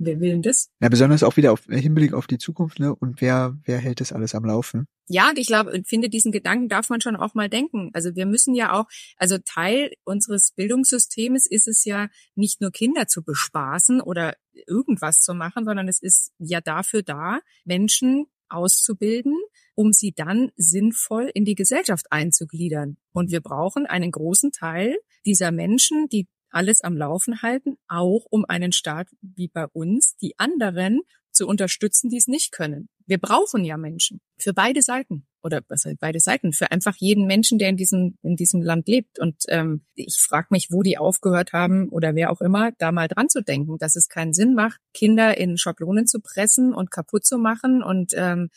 Wer 0.04 0.20
will 0.20 0.32
denn 0.32 0.42
das? 0.42 0.72
Ja, 0.80 0.90
besonders 0.90 1.22
auch 1.22 1.38
wieder 1.38 1.52
auf 1.52 1.66
Hinblick 1.66 2.14
auf 2.14 2.26
die 2.26 2.40
Zukunft, 2.40 2.80
ne? 2.80 2.96
Und 2.96 3.22
wer, 3.22 3.56
wer 3.66 3.78
hält 3.78 4.02
das 4.02 4.12
alles 4.12 4.34
am 4.34 4.44
Laufen? 4.44 4.88
Ja, 5.08 5.30
und 5.30 5.38
ich 5.38 5.46
glaube, 5.46 5.72
und 5.72 5.88
finde, 5.88 6.10
diesen 6.10 6.32
Gedanken 6.32 6.70
darf 6.70 6.90
man 6.90 7.02
schon 7.02 7.16
auch 7.16 7.36
mal 7.36 7.50
denken. 7.50 7.92
Also 7.94 8.16
wir 8.16 8.26
müssen 8.26 8.56
ja 8.56 8.74
auch, 8.74 8.86
also 9.18 9.38
Teil 9.38 9.94
unseres 10.04 10.54
Bildungssystems 10.54 11.46
ist 11.46 11.68
es 11.68 11.86
ja 11.86 12.10
nicht 12.34 12.62
nur 12.62 12.72
Kinder 12.72 13.08
zu 13.08 13.24
bespaßen 13.24 14.02
oder 14.02 14.36
irgendwas 14.66 15.20
zu 15.20 15.36
machen, 15.36 15.66
sondern 15.66 15.88
es 15.88 16.02
ist 16.02 16.32
ja 16.40 16.62
dafür 16.62 17.04
da, 17.04 17.40
Menschen 17.64 18.26
auszubilden, 18.50 19.36
um 19.76 19.94
sie 19.94 20.14
dann 20.14 20.52
sinnvoll 20.56 21.30
in 21.34 21.46
die 21.46 21.56
Gesellschaft 21.56 22.08
einzugliedern. 22.12 22.98
Und 23.14 23.32
wir 23.32 23.42
brauchen 23.42 23.86
einen 23.86 24.12
großen 24.12 24.52
Teil 24.52 24.98
dieser 25.26 25.52
Menschen, 25.52 26.08
die 26.10 26.28
alles 26.50 26.82
am 26.82 26.98
Laufen 26.98 27.42
halten, 27.42 27.78
auch 27.88 28.26
um 28.30 28.46
einen 28.46 28.72
Staat 28.72 29.08
wie 29.22 29.48
bei 29.48 29.66
uns, 29.68 30.16
die 30.18 30.38
anderen 30.38 31.02
zu 31.32 31.48
unterstützen, 31.48 32.10
die 32.10 32.18
es 32.18 32.28
nicht 32.28 32.52
können. 32.52 32.90
Wir 33.06 33.18
brauchen 33.18 33.64
ja 33.64 33.78
Menschen 33.78 34.22
für 34.38 34.54
beide 34.54 34.82
Seiten. 34.82 35.26
Oder 35.44 35.62
was 35.68 35.88
beide 36.00 36.20
Seiten, 36.20 36.54
für 36.54 36.72
einfach 36.72 36.96
jeden 36.98 37.26
Menschen, 37.26 37.58
der 37.58 37.70
in 37.70 37.78
diesem, 37.78 38.18
in 38.22 38.36
diesem 38.36 38.62
Land 38.62 38.88
lebt. 38.88 39.20
Und 39.20 39.44
ähm, 39.48 39.82
ich 39.96 40.18
frage 40.20 40.48
mich, 40.52 40.68
wo 40.72 40.84
die 40.84 40.98
aufgehört 40.98 41.54
haben 41.54 41.90
oder 41.90 42.16
wer 42.16 42.32
auch 42.32 42.42
immer, 42.42 42.72
da 42.78 42.92
mal 42.92 43.08
dran 43.08 43.30
zu 43.30 43.42
denken, 43.42 43.78
dass 43.78 43.96
es 43.96 44.10
keinen 44.10 44.34
Sinn 44.34 44.54
macht, 44.54 44.80
Kinder 44.94 45.38
in 45.38 45.58
Schablonen 45.58 46.08
zu 46.08 46.20
pressen 46.20 46.74
und 46.74 46.92
kaputt 46.92 47.26
zu 47.26 47.38
machen 47.38 47.84
und 47.84 48.14
ähm, 48.16 48.50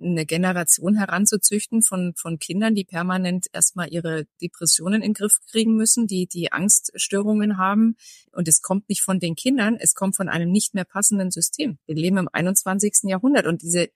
eine 0.00 0.26
Generation 0.26 0.96
heranzuzüchten 0.96 1.82
von, 1.82 2.14
von 2.14 2.38
Kindern, 2.38 2.74
die 2.74 2.84
permanent 2.84 3.46
erstmal 3.52 3.92
ihre 3.92 4.26
Depressionen 4.40 5.02
in 5.02 5.08
den 5.08 5.14
Griff 5.14 5.38
kriegen 5.50 5.76
müssen, 5.76 6.06
die 6.06 6.26
die 6.26 6.52
Angststörungen 6.52 7.58
haben. 7.58 7.96
Und 8.32 8.48
es 8.48 8.62
kommt 8.62 8.88
nicht 8.88 9.02
von 9.02 9.18
den 9.18 9.34
Kindern, 9.34 9.76
es 9.78 9.94
kommt 9.94 10.16
von 10.16 10.28
einem 10.28 10.50
nicht 10.50 10.74
mehr 10.74 10.84
passenden 10.84 11.30
System. 11.30 11.78
Wir 11.86 11.96
leben 11.96 12.18
im 12.18 12.28
21. 12.32 13.04
Jahrhundert 13.04 13.46
und 13.46 13.62
diese 13.62 13.88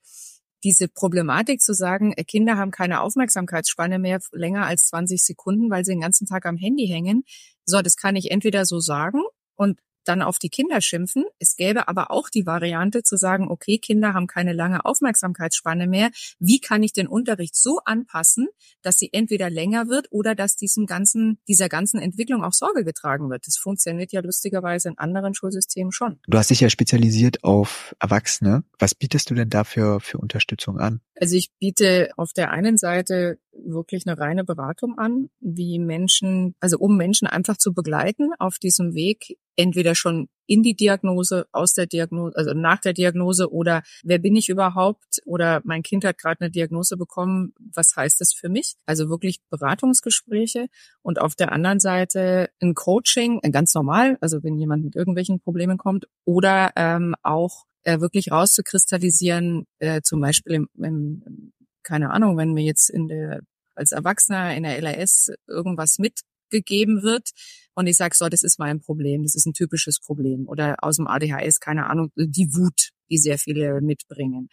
diese 0.65 0.89
Problematik 0.89 1.61
zu 1.61 1.75
sagen, 1.75 2.13
äh, 2.13 2.25
Kinder 2.25 2.57
haben 2.57 2.71
keine 2.71 3.01
Aufmerksamkeitsspanne 3.01 3.99
mehr 3.99 4.21
länger 4.33 4.67
als 4.67 4.87
20 4.87 5.25
Sekunden, 5.25 5.71
weil 5.71 5.85
sie 5.85 5.93
den 5.93 6.01
ganzen 6.01 6.27
Tag 6.27 6.47
am 6.47 6.57
Handy 6.57 6.87
hängen. 6.87 7.25
So, 7.65 7.83
das 7.83 7.97
kann 7.97 8.17
ich 8.17 8.31
entweder 8.31 8.65
so 8.65 8.81
sagen 8.81 9.23
und 9.57 9.79
dann 10.05 10.23
auf 10.23 10.39
die 10.39 10.49
Kinder 10.49 10.81
schimpfen. 10.81 11.25
Es 11.39 11.57
gäbe 11.57 11.89
aber 11.89 12.11
auch 12.11 12.29
die 12.29 12.47
Variante 12.47 13.03
zu 13.03 13.17
sagen, 13.17 13.49
okay, 13.49 13.79
Kinder 13.79 14.15
haben 14.15 14.27
keine 14.27 14.53
lange 14.53 14.85
Aufmerksamkeitsspanne 14.85 15.87
mehr. 15.87 16.11
Wie 16.39 16.61
kann 16.61 16.83
ich 16.83 16.93
den 16.93 17.07
Unterricht 17.07 17.57
so 17.57 17.81
anpassen, 17.85 18.49
dass 18.83 18.99
sie 18.99 19.11
entweder 19.13 19.51
länger 19.51 19.89
wird 19.89 20.09
oder 20.11 20.35
dass 20.35 20.57
diesem 20.57 20.87
ganzen, 20.87 21.39
dieser 21.49 21.69
ganzen 21.69 22.01
Entwicklung 22.01 22.45
auch 22.45 22.53
Sorge 22.53 22.85
getragen 22.85 23.31
wird? 23.31 23.47
Das 23.47 23.57
funktioniert 23.57 24.13
ja 24.13 24.21
lustigerweise 24.21 24.89
in 24.89 24.99
anderen 24.99 25.35
Schulsystemen 25.35 25.93
schon. 25.93 26.19
Du 26.27 26.39
hast 26.39 26.51
dich 26.51 26.61
ja 26.61 26.71
spezialisiert 26.71 27.45
auf 27.45 27.95
Erwachsene. 27.99 28.65
Was 28.79 28.95
bietest 28.95 29.31
du 29.31 29.35
denn 29.35 29.51
dafür 29.51 30.01
für 30.01 30.19
Unterstützung 30.19 30.79
an? 30.79 31.01
Also 31.21 31.37
ich 31.37 31.53
biete 31.59 32.11
auf 32.17 32.33
der 32.33 32.51
einen 32.51 32.77
Seite 32.77 33.39
wirklich 33.53 34.07
eine 34.07 34.19
reine 34.19 34.45
Beratung 34.45 34.99
an, 34.99 35.31
wie 35.41 35.79
Menschen, 35.79 36.55
also 36.59 36.79
um 36.79 36.97
Menschen 36.97 37.29
einfach 37.29 37.57
zu 37.57 37.75
begleiten 37.75 38.31
auf 38.39 38.59
diesem 38.59 38.95
Weg, 38.95 39.37
entweder 39.57 39.95
schon 39.95 40.29
in 40.47 40.63
die 40.63 40.75
Diagnose, 40.75 41.47
aus 41.53 41.75
der 41.75 41.87
Diagnose, 41.87 42.37
also 42.37 42.53
nach 42.53 42.79
der 42.81 42.93
Diagnose 42.93 43.51
oder 43.53 43.83
wer 44.03 44.19
bin 44.19 44.37
ich 44.37 44.49
überhaupt? 44.49 45.21
Oder 45.25 45.63
mein 45.65 45.83
Kind 45.83 46.05
hat 46.05 46.19
gerade 46.19 46.41
eine 46.41 46.51
Diagnose 46.51 46.97
bekommen, 46.97 47.55
was 47.59 47.95
heißt 47.97 48.21
das 48.21 48.33
für 48.33 48.49
mich? 48.49 48.75
Also 48.87 49.09
wirklich 49.09 49.41
Beratungsgespräche. 49.51 50.67
Und 51.03 51.21
auf 51.21 51.35
der 51.35 51.53
anderen 51.53 51.81
Seite 51.81 52.51
ein 52.61 52.75
Coaching, 52.75 53.41
ganz 53.51 53.75
normal, 53.75 54.19
also 54.21 54.43
wenn 54.43 54.59
jemand 54.59 54.85
mit 54.85 54.97
irgendwelchen 54.97 55.41
Problemen 55.41 55.79
kommt. 55.79 56.07
Oder 56.25 56.73
ähm, 56.77 57.15
auch 57.23 57.65
äh, 57.85 58.01
wirklich 58.01 58.31
rauszukristallisieren, 58.31 59.67
äh, 59.79 60.03
zum 60.03 60.21
Beispiel 60.21 60.55
im, 60.55 60.69
im 60.77 61.53
keine 61.83 62.11
Ahnung, 62.11 62.37
wenn 62.37 62.53
mir 62.53 62.65
jetzt 62.65 62.91
in 62.91 63.09
der 63.09 63.41
als 63.75 63.93
Erwachsener 63.93 64.55
in 64.55 64.65
der 64.65 64.79
LRS 64.79 65.33
irgendwas 65.49 65.99
mitgegeben 65.99 67.03
wird 67.03 67.31
und 67.75 67.87
ich 67.87 67.97
sage 67.97 68.15
so, 68.17 68.29
das 68.29 68.43
ist 68.43 68.59
mein 68.59 68.81
Problem, 68.81 69.23
das 69.23 69.35
ist 69.35 69.47
ein 69.47 69.55
typisches 69.55 70.01
Problem 70.01 70.49
oder 70.49 70.77
aus 70.83 70.97
dem 70.97 71.07
ADHS, 71.07 71.61
keine 71.61 71.89
Ahnung, 71.89 72.11
die 72.17 72.55
Wut, 72.55 72.91
die 73.11 73.19
sehr 73.19 73.39
viele 73.39 73.81
mitbringen. 73.81 74.49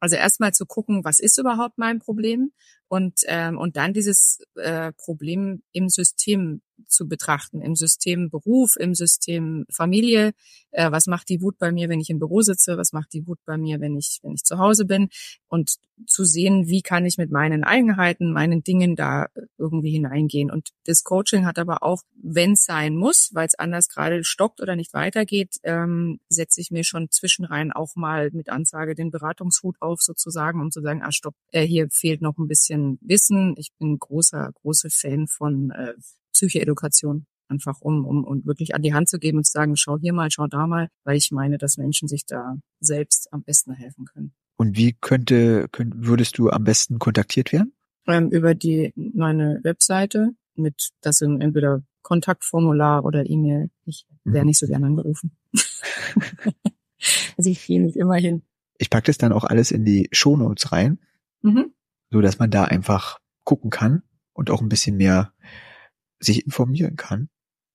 Also 0.00 0.16
erstmal 0.16 0.52
zu 0.52 0.66
gucken, 0.66 1.04
was 1.04 1.18
ist 1.18 1.38
überhaupt 1.38 1.78
mein 1.78 1.98
Problem 1.98 2.52
und 2.88 3.20
ähm, 3.26 3.58
und 3.58 3.76
dann 3.76 3.92
dieses 3.92 4.40
äh, 4.54 4.92
Problem 4.92 5.62
im 5.72 5.88
System 5.88 6.62
zu 6.86 7.08
betrachten, 7.08 7.60
im 7.60 7.74
System 7.74 8.30
Beruf, 8.30 8.76
im 8.76 8.94
System 8.94 9.66
Familie. 9.70 10.32
Äh, 10.70 10.90
was 10.90 11.06
macht 11.06 11.28
die 11.28 11.40
Wut 11.40 11.58
bei 11.58 11.72
mir, 11.72 11.88
wenn 11.88 12.00
ich 12.00 12.10
im 12.10 12.18
Büro 12.18 12.42
sitze? 12.42 12.76
Was 12.78 12.92
macht 12.92 13.12
die 13.12 13.26
Wut 13.26 13.38
bei 13.44 13.56
mir, 13.56 13.80
wenn 13.80 13.96
ich, 13.96 14.20
wenn 14.22 14.32
ich 14.32 14.44
zu 14.44 14.58
Hause 14.58 14.84
bin? 14.84 15.08
Und 15.48 15.78
zu 16.06 16.24
sehen, 16.24 16.68
wie 16.68 16.82
kann 16.82 17.06
ich 17.06 17.18
mit 17.18 17.30
meinen 17.30 17.64
Eigenheiten, 17.64 18.32
meinen 18.32 18.62
Dingen 18.62 18.96
da 18.96 19.26
irgendwie 19.56 19.90
hineingehen. 19.90 20.50
Und 20.50 20.70
das 20.84 21.04
Coaching 21.04 21.46
hat 21.46 21.58
aber 21.58 21.82
auch, 21.82 22.02
wenn 22.14 22.52
es 22.52 22.64
sein 22.64 22.96
muss, 22.96 23.30
weil 23.32 23.46
es 23.46 23.58
anders 23.58 23.88
gerade 23.88 24.24
stockt 24.24 24.60
oder 24.60 24.76
nicht 24.76 24.94
weitergeht, 24.94 25.56
ähm, 25.64 26.20
setze 26.28 26.60
ich 26.60 26.70
mir 26.70 26.84
schon 26.84 27.10
zwischenrein 27.10 27.72
auch 27.72 27.96
mal 27.96 28.30
mit 28.32 28.48
Ansage 28.48 28.94
den 28.94 29.10
Beratungshut 29.10 29.76
auf 29.80 30.00
sozusagen, 30.00 30.60
um 30.60 30.70
zu 30.70 30.80
sagen, 30.80 31.02
ah 31.02 31.12
stopp, 31.12 31.34
äh, 31.52 31.66
hier 31.66 31.88
fehlt 31.90 32.22
noch 32.22 32.38
ein 32.38 32.48
bisschen 32.48 32.98
Wissen. 33.00 33.54
Ich 33.56 33.72
bin 33.78 33.98
großer, 33.98 34.50
großer 34.62 34.90
Fan 34.90 35.26
von 35.26 35.70
äh, 35.70 35.94
Psychoedukation 36.32 37.26
einfach 37.48 37.80
um, 37.80 38.04
um 38.04 38.24
und 38.24 38.46
wirklich 38.46 38.74
an 38.74 38.82
die 38.82 38.94
Hand 38.94 39.08
zu 39.08 39.18
geben 39.18 39.38
und 39.38 39.44
zu 39.44 39.52
sagen, 39.52 39.76
schau 39.76 39.98
hier 39.98 40.12
mal, 40.12 40.30
schau 40.30 40.46
da 40.46 40.66
mal, 40.66 40.88
weil 41.04 41.16
ich 41.16 41.30
meine, 41.30 41.58
dass 41.58 41.78
Menschen 41.78 42.08
sich 42.08 42.26
da 42.26 42.56
selbst 42.80 43.32
am 43.32 43.42
besten 43.42 43.72
helfen 43.72 44.04
können. 44.04 44.32
Und 44.56 44.76
wie 44.76 44.92
könnte, 44.92 45.68
könnt, 45.70 45.94
würdest 45.96 46.38
du 46.38 46.50
am 46.50 46.64
besten 46.64 46.98
kontaktiert 46.98 47.52
werden? 47.52 47.72
Ähm, 48.06 48.30
über 48.30 48.54
die 48.54 48.92
meine 48.94 49.60
Webseite 49.62 50.30
mit, 50.54 50.90
das 51.00 51.18
sind 51.18 51.40
entweder 51.40 51.82
Kontaktformular 52.02 53.04
oder 53.04 53.28
E-Mail. 53.28 53.70
Ich 53.84 54.06
wäre 54.24 54.44
mhm. 54.44 54.48
nicht 54.48 54.58
so 54.58 54.66
gerne 54.66 54.86
angerufen. 54.86 55.36
also 57.36 57.50
ich 57.50 57.64
gehe 57.66 57.80
nicht 57.80 57.96
immer 57.96 58.16
hin. 58.16 58.42
Ich 58.78 58.90
packe 58.90 59.06
das 59.06 59.18
dann 59.18 59.32
auch 59.32 59.44
alles 59.44 59.70
in 59.70 59.84
die 59.84 60.08
Shownotes 60.12 60.72
rein, 60.72 60.98
mhm. 61.42 61.72
so 62.10 62.20
dass 62.20 62.38
man 62.38 62.50
da 62.50 62.64
einfach 62.64 63.18
gucken 63.44 63.70
kann 63.70 64.02
und 64.32 64.50
auch 64.50 64.60
ein 64.60 64.68
bisschen 64.68 64.96
mehr 64.96 65.32
sich 66.20 66.44
informieren 66.44 66.96
kann 66.96 67.28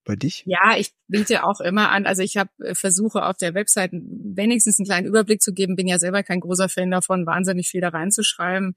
bei 0.04 0.16
dich? 0.16 0.44
Ja, 0.46 0.76
ich 0.78 0.94
biete 1.08 1.44
auch 1.44 1.60
immer 1.62 1.92
an, 1.92 2.06
also 2.06 2.22
ich 2.22 2.38
habe 2.38 2.50
äh, 2.60 2.76
versuche 2.76 3.26
auf 3.26 3.38
der 3.38 3.54
Website 3.54 3.92
wenigstens 3.94 4.80
einen 4.80 4.86
kleinen 4.86 5.08
Überblick 5.08 5.42
zu 5.42 5.54
geben, 5.54 5.76
bin 5.76 5.88
ja 5.88 6.00
selber 6.00 6.24
kein 6.24 6.40
großer 6.40 6.70
Fan 6.70 6.92
davon, 6.92 7.26
wahnsinnig 7.26 7.70
viel 7.70 7.82
da 7.82 7.90
reinzuschreiben. 7.90 8.76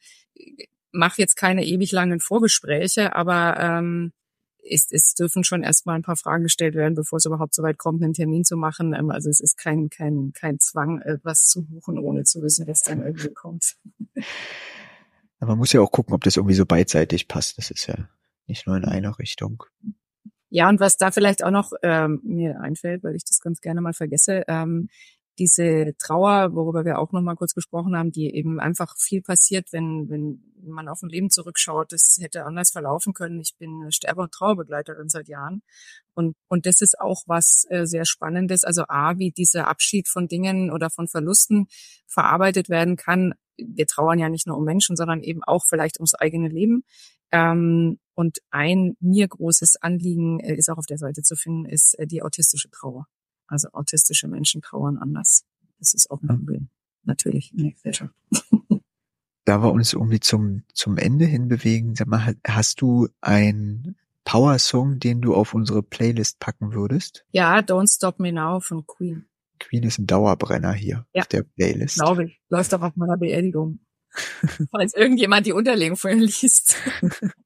Mach 0.93 1.19
jetzt 1.19 1.37
keine 1.37 1.65
ewig 1.65 1.93
langen 1.93 2.21
Vorgespräche, 2.21 3.15
aber 3.15 3.59
ähm, 3.59 4.13
es, 4.69 4.89
es 4.91 5.15
dürfen 5.15 5.45
schon 5.45 5.63
erstmal 5.63 5.97
ein 5.97 6.03
paar 6.03 6.17
Fragen 6.17 6.45
gestellt 6.45 6.75
werden, 6.75 6.95
bevor 6.95 7.19
es 7.19 7.25
überhaupt 7.25 7.55
so 7.55 7.63
weit 7.63 7.79
kommt, 7.79 8.03
einen 8.03 8.15
Termin 8.15 8.45
zu 8.45 8.57
machen. 8.57 8.95
Ähm, 8.95 9.11
also 9.11 9.29
es 9.29 9.41
ist 9.41 9.57
kein, 9.57 9.91
kein, 9.91 10.33
kein 10.33 10.59
Zwang, 10.59 11.03
was 11.23 11.47
zu 11.49 11.65
buchen, 11.65 11.99
ohne 11.99 12.25
zu 12.25 12.43
wissen, 12.43 12.67
was 12.67 12.83
dann 12.83 13.03
irgendwie 13.03 13.33
kommt. 13.35 13.77
Aber 15.39 15.53
man 15.53 15.59
muss 15.59 15.73
ja 15.73 15.81
auch 15.81 15.93
gucken, 15.93 16.15
ob 16.15 16.25
das 16.25 16.37
irgendwie 16.37 16.55
so 16.55 16.65
beidseitig 16.65 17.29
passt. 17.29 17.59
Das 17.59 17.71
ist 17.71 17.87
ja 17.87 18.09
nicht 18.47 18.67
nur 18.67 18.77
in 18.77 18.85
einer 18.85 19.19
Richtung. 19.19 19.63
Ja, 20.49 20.69
und 20.69 20.81
was 20.81 20.97
da 20.97 21.11
vielleicht 21.11 21.43
auch 21.45 21.51
noch 21.51 21.73
ähm, 21.83 22.21
mir 22.23 22.61
einfällt, 22.61 23.03
weil 23.03 23.17
ich 23.17 23.25
das 23.25 23.41
ganz 23.41 23.61
gerne 23.61 23.81
mal 23.81 23.93
vergesse, 23.93 24.45
ähm, 24.47 24.89
diese 25.39 25.95
Trauer, 25.99 26.55
worüber 26.55 26.85
wir 26.85 26.99
auch 26.99 27.13
noch 27.13 27.21
mal 27.21 27.35
kurz 27.35 27.53
gesprochen 27.53 27.97
haben, 27.97 28.11
die 28.11 28.35
eben 28.35 28.59
einfach 28.59 28.95
viel 28.99 29.21
passiert, 29.21 29.73
wenn, 29.73 30.09
wenn 30.09 30.41
man 30.63 30.89
auf 30.89 31.03
ein 31.03 31.11
Leben 31.11 31.31
zurückschaut, 31.31 31.93
das 31.93 32.17
hätte 32.21 32.47
anders 32.47 32.71
verlaufen 32.71 33.13
können. 33.13 33.41
Ich 33.41 33.55
bin 33.59 33.91
Sterbe- 33.91 34.23
und 34.23 34.33
Trauerbegleiterin 34.33 35.09
seit 35.09 35.29
Jahren. 35.29 35.63
Und, 36.15 36.37
und 36.49 36.65
das 36.65 36.81
ist 36.81 36.99
auch 36.99 37.23
was 37.27 37.67
äh, 37.69 37.85
sehr 37.85 38.07
Spannendes. 38.07 38.65
Also 38.65 38.85
A, 38.89 39.19
wie 39.19 39.31
dieser 39.31 39.69
Abschied 39.69 40.09
von 40.09 40.27
Dingen 40.27 40.71
oder 40.71 40.89
von 40.89 41.07
Verlusten 41.07 41.67
verarbeitet 42.07 42.71
werden 42.71 42.97
kann. 42.97 43.35
Wir 43.59 43.87
trauern 43.87 44.19
ja 44.19 44.29
nicht 44.29 44.47
nur 44.47 44.57
um 44.57 44.65
Menschen, 44.65 44.97
sondern 44.97 45.23
eben 45.23 45.43
auch 45.45 45.65
vielleicht 45.69 45.99
ums 45.99 46.15
eigene 46.15 46.49
Leben. 46.49 46.85
Ähm, 47.31 47.99
und 48.17 48.39
ein 48.51 48.97
mir 48.99 49.29
großes 49.29 49.77
Anliegen 49.77 50.41
äh, 50.41 50.55
ist 50.55 50.71
auch 50.71 50.79
auf 50.79 50.87
der 50.87 50.99
Seite 50.99 51.23
zu 51.23 51.37
finden, 51.37 51.67
ist 51.67 51.99
äh, 51.99 52.07
die 52.07 52.23
autistische 52.23 52.71
Trauer. 52.71 53.07
Also 53.47 53.69
autistische 53.73 54.27
Menschen 54.27 54.63
trauern 54.63 54.97
anders. 54.97 55.45
Das 55.79 55.95
ist 55.95 56.11
auch 56.11 56.21
ein 56.23 56.29
Problem, 56.29 56.69
natürlich 57.05 57.53
in 57.53 57.65
der 57.65 57.73
Gesellschaft. 57.73 58.15
Da 59.45 59.63
wir 59.63 59.71
uns 59.71 59.93
irgendwie 59.93 60.19
zum, 60.19 60.65
zum 60.73 60.97
Ende 60.97 61.27
hin 61.27 61.47
bewegen, 61.47 61.95
sag 61.95 62.09
mal, 62.09 62.35
hast 62.45 62.81
du 62.81 63.09
ein 63.21 63.95
Power-Song, 64.25 64.99
den 64.99 65.21
du 65.21 65.35
auf 65.35 65.55
unsere 65.55 65.83
Playlist 65.83 66.41
packen 66.41 66.73
würdest? 66.73 67.25
Ja, 67.31 67.59
Don't 67.59 67.95
Stop 67.95 68.19
Me 68.19 68.33
Now 68.33 68.61
von 68.61 68.87
Queen. 68.87 69.27
Queen 69.61 69.85
ist 69.85 69.99
ein 69.99 70.07
Dauerbrenner 70.07 70.73
hier 70.73 71.07
ja, 71.13 71.23
auf 71.23 71.29
der 71.29 71.43
Playlist. 71.43 71.97
Glaube 71.97 72.25
ich. 72.25 72.41
Läuft 72.49 72.75
auch 72.75 72.83
auf 72.83 72.97
meiner 72.97 73.19
Beerdigung. 73.19 73.81
Falls 74.71 74.95
irgendjemand 74.95 75.47
die 75.47 75.53
Unterlegung 75.53 75.97
vorhin 75.97 76.21
liest. 76.21 76.77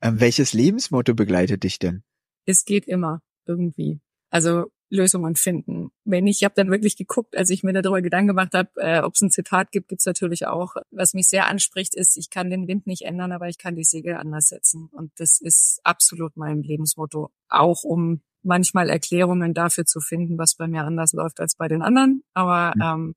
ähm, 0.00 0.20
welches 0.20 0.52
Lebensmotto 0.52 1.14
begleitet 1.14 1.64
dich 1.64 1.78
denn? 1.78 2.02
Es 2.46 2.64
geht 2.64 2.86
immer 2.86 3.20
irgendwie. 3.46 4.00
Also 4.30 4.70
Lösungen 4.90 5.36
finden. 5.36 5.90
Wenn 6.04 6.26
ich, 6.26 6.38
ich 6.38 6.44
habe 6.44 6.54
dann 6.56 6.70
wirklich 6.70 6.96
geguckt, 6.96 7.36
als 7.36 7.50
ich 7.50 7.62
mir 7.62 7.72
darüber 7.72 8.00
Gedanken 8.00 8.28
gemacht 8.28 8.54
habe, 8.54 8.70
äh, 8.76 9.00
ob 9.00 9.14
es 9.14 9.20
ein 9.20 9.30
Zitat 9.30 9.70
gibt, 9.70 9.88
gibt's 9.88 10.06
natürlich 10.06 10.46
auch. 10.46 10.76
Was 10.90 11.14
mich 11.14 11.28
sehr 11.28 11.46
anspricht, 11.46 11.94
ist, 11.94 12.16
ich 12.16 12.30
kann 12.30 12.50
den 12.50 12.66
Wind 12.68 12.86
nicht 12.86 13.02
ändern, 13.02 13.32
aber 13.32 13.48
ich 13.48 13.58
kann 13.58 13.76
die 13.76 13.84
Segel 13.84 14.14
anders 14.14 14.48
setzen. 14.48 14.88
Und 14.92 15.12
das 15.18 15.40
ist 15.40 15.80
absolut 15.84 16.36
mein 16.36 16.62
Lebensmotto. 16.62 17.30
Auch 17.48 17.84
um 17.84 18.22
manchmal 18.42 18.88
Erklärungen 18.88 19.52
dafür 19.52 19.84
zu 19.84 20.00
finden, 20.00 20.38
was 20.38 20.54
bei 20.54 20.66
mir 20.66 20.84
anders 20.84 21.12
läuft 21.12 21.40
als 21.40 21.54
bei 21.56 21.68
den 21.68 21.82
anderen. 21.82 22.22
Aber 22.32 22.72
mhm. 22.76 22.82
ähm, 22.82 23.14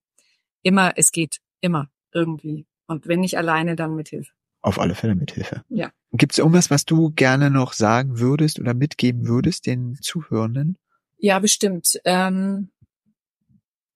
immer, 0.62 0.94
es 0.98 1.12
geht 1.12 1.40
immer 1.62 1.90
irgendwie. 2.14 2.68
Und 2.88 3.08
wenn 3.08 3.22
nicht 3.22 3.38
alleine, 3.38 3.76
dann 3.76 3.96
mit 3.96 4.10
Hilfe. 4.10 4.32
Auf 4.62 4.80
alle 4.80 4.96
Fälle 4.96 5.16
mit 5.16 5.32
Hilfe. 5.32 5.64
Ja. 5.70 5.92
Gibt 6.14 6.34
es 6.34 6.38
irgendwas, 6.38 6.70
was 6.70 6.86
du 6.86 7.12
gerne 7.12 7.50
noch 7.50 7.74
sagen 7.74 8.20
würdest 8.20 8.60
oder 8.60 8.74
mitgeben 8.74 9.28
würdest 9.28 9.66
den 9.66 9.98
Zuhörenden? 10.02 10.78
Ja, 11.18 11.40
bestimmt. 11.40 12.00
Ähm, 12.06 12.70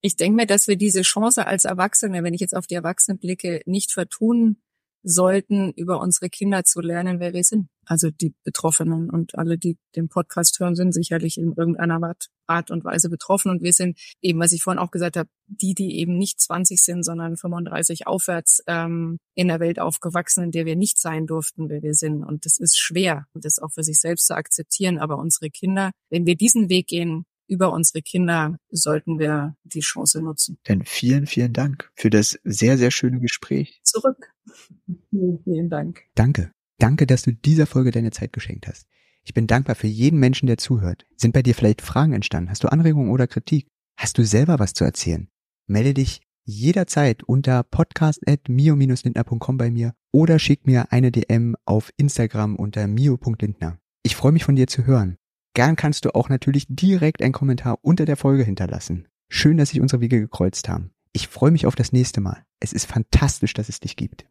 Ich 0.00 0.16
denke 0.16 0.36
mir, 0.36 0.46
dass 0.46 0.68
wir 0.68 0.76
diese 0.76 1.02
Chance 1.02 1.46
als 1.46 1.64
Erwachsene, 1.64 2.22
wenn 2.22 2.34
ich 2.34 2.40
jetzt 2.40 2.54
auf 2.56 2.66
die 2.66 2.74
Erwachsenen 2.74 3.18
blicke, 3.18 3.60
nicht 3.66 3.92
vertun 3.92 4.56
sollten, 5.02 5.72
über 5.72 6.00
unsere 6.00 6.28
Kinder 6.30 6.64
zu 6.64 6.80
lernen, 6.80 7.18
wer 7.20 7.32
wir 7.32 7.44
sind. 7.44 7.68
Also 7.86 8.10
die 8.10 8.34
Betroffenen 8.44 9.08
und 9.08 9.38
alle, 9.38 9.58
die 9.58 9.78
den 9.94 10.08
Podcast 10.08 10.58
hören, 10.60 10.74
sind 10.74 10.92
sicherlich 10.92 11.38
in 11.38 11.52
irgendeiner 11.52 12.14
Art 12.46 12.70
und 12.70 12.84
Weise 12.84 13.08
betroffen. 13.08 13.50
Und 13.50 13.62
wir 13.62 13.72
sind 13.72 13.98
eben, 14.20 14.40
was 14.40 14.52
ich 14.52 14.62
vorhin 14.62 14.80
auch 14.80 14.90
gesagt 14.90 15.16
habe, 15.16 15.28
die, 15.46 15.74
die 15.74 15.98
eben 15.98 16.18
nicht 16.18 16.40
20 16.40 16.82
sind, 16.82 17.04
sondern 17.04 17.36
35 17.36 18.06
aufwärts 18.06 18.62
ähm, 18.66 19.18
in 19.34 19.48
der 19.48 19.60
Welt 19.60 19.78
aufgewachsen, 19.78 20.44
in 20.44 20.50
der 20.50 20.66
wir 20.66 20.76
nicht 20.76 20.98
sein 20.98 21.26
durften, 21.26 21.68
wer 21.68 21.82
wir 21.82 21.94
sind. 21.94 22.24
Und 22.24 22.44
das 22.44 22.58
ist 22.58 22.76
schwer, 22.76 23.26
das 23.34 23.60
auch 23.60 23.70
für 23.72 23.84
sich 23.84 24.00
selbst 24.00 24.26
zu 24.26 24.34
akzeptieren. 24.34 24.98
Aber 24.98 25.18
unsere 25.18 25.50
Kinder, 25.50 25.92
wenn 26.10 26.26
wir 26.26 26.36
diesen 26.36 26.68
Weg 26.68 26.88
gehen, 26.88 27.24
über 27.48 27.72
unsere 27.72 28.02
Kinder 28.02 28.58
sollten 28.70 29.20
wir 29.20 29.56
die 29.62 29.80
Chance 29.80 30.20
nutzen. 30.20 30.58
Denn 30.66 30.84
vielen, 30.84 31.26
vielen 31.26 31.52
Dank 31.52 31.90
für 31.94 32.10
das 32.10 32.38
sehr, 32.42 32.76
sehr 32.76 32.90
schöne 32.90 33.20
Gespräch. 33.20 33.80
Zurück. 33.84 34.32
Vielen 35.44 35.70
Dank. 35.70 36.02
Danke. 36.14 36.55
Danke, 36.78 37.06
dass 37.06 37.22
du 37.22 37.32
dieser 37.32 37.66
Folge 37.66 37.90
deine 37.90 38.10
Zeit 38.10 38.32
geschenkt 38.32 38.66
hast. 38.66 38.86
Ich 39.22 39.34
bin 39.34 39.46
dankbar 39.46 39.74
für 39.74 39.86
jeden 39.86 40.20
Menschen, 40.20 40.46
der 40.46 40.58
zuhört. 40.58 41.04
Sind 41.16 41.32
bei 41.32 41.42
dir 41.42 41.54
vielleicht 41.54 41.82
Fragen 41.82 42.12
entstanden? 42.12 42.50
Hast 42.50 42.62
du 42.62 42.68
Anregungen 42.68 43.10
oder 43.10 43.26
Kritik? 43.26 43.66
Hast 43.96 44.18
du 44.18 44.24
selber 44.24 44.58
was 44.58 44.74
zu 44.74 44.84
erzählen? 44.84 45.28
Melde 45.66 45.94
dich 45.94 46.20
jederzeit 46.44 47.24
unter 47.24 47.64
podcast.mio-lindner.com 47.64 49.56
bei 49.56 49.70
mir 49.70 49.94
oder 50.12 50.38
schick 50.38 50.66
mir 50.66 50.92
eine 50.92 51.10
DM 51.10 51.56
auf 51.64 51.90
Instagram 51.96 52.54
unter 52.56 52.86
mio.lindner. 52.86 53.78
Ich 54.04 54.14
freue 54.14 54.32
mich 54.32 54.44
von 54.44 54.54
dir 54.54 54.68
zu 54.68 54.86
hören. 54.86 55.16
Gern 55.54 55.74
kannst 55.74 56.04
du 56.04 56.14
auch 56.14 56.28
natürlich 56.28 56.66
direkt 56.68 57.22
einen 57.22 57.32
Kommentar 57.32 57.78
unter 57.82 58.04
der 58.04 58.16
Folge 58.16 58.44
hinterlassen. 58.44 59.08
Schön, 59.28 59.56
dass 59.56 59.70
sich 59.70 59.80
unsere 59.80 60.00
Wege 60.00 60.20
gekreuzt 60.20 60.68
haben. 60.68 60.92
Ich 61.12 61.26
freue 61.28 61.50
mich 61.50 61.66
auf 61.66 61.74
das 61.74 61.92
nächste 61.92 62.20
Mal. 62.20 62.44
Es 62.60 62.72
ist 62.72 62.86
fantastisch, 62.86 63.54
dass 63.54 63.68
es 63.68 63.80
dich 63.80 63.96
gibt. 63.96 64.26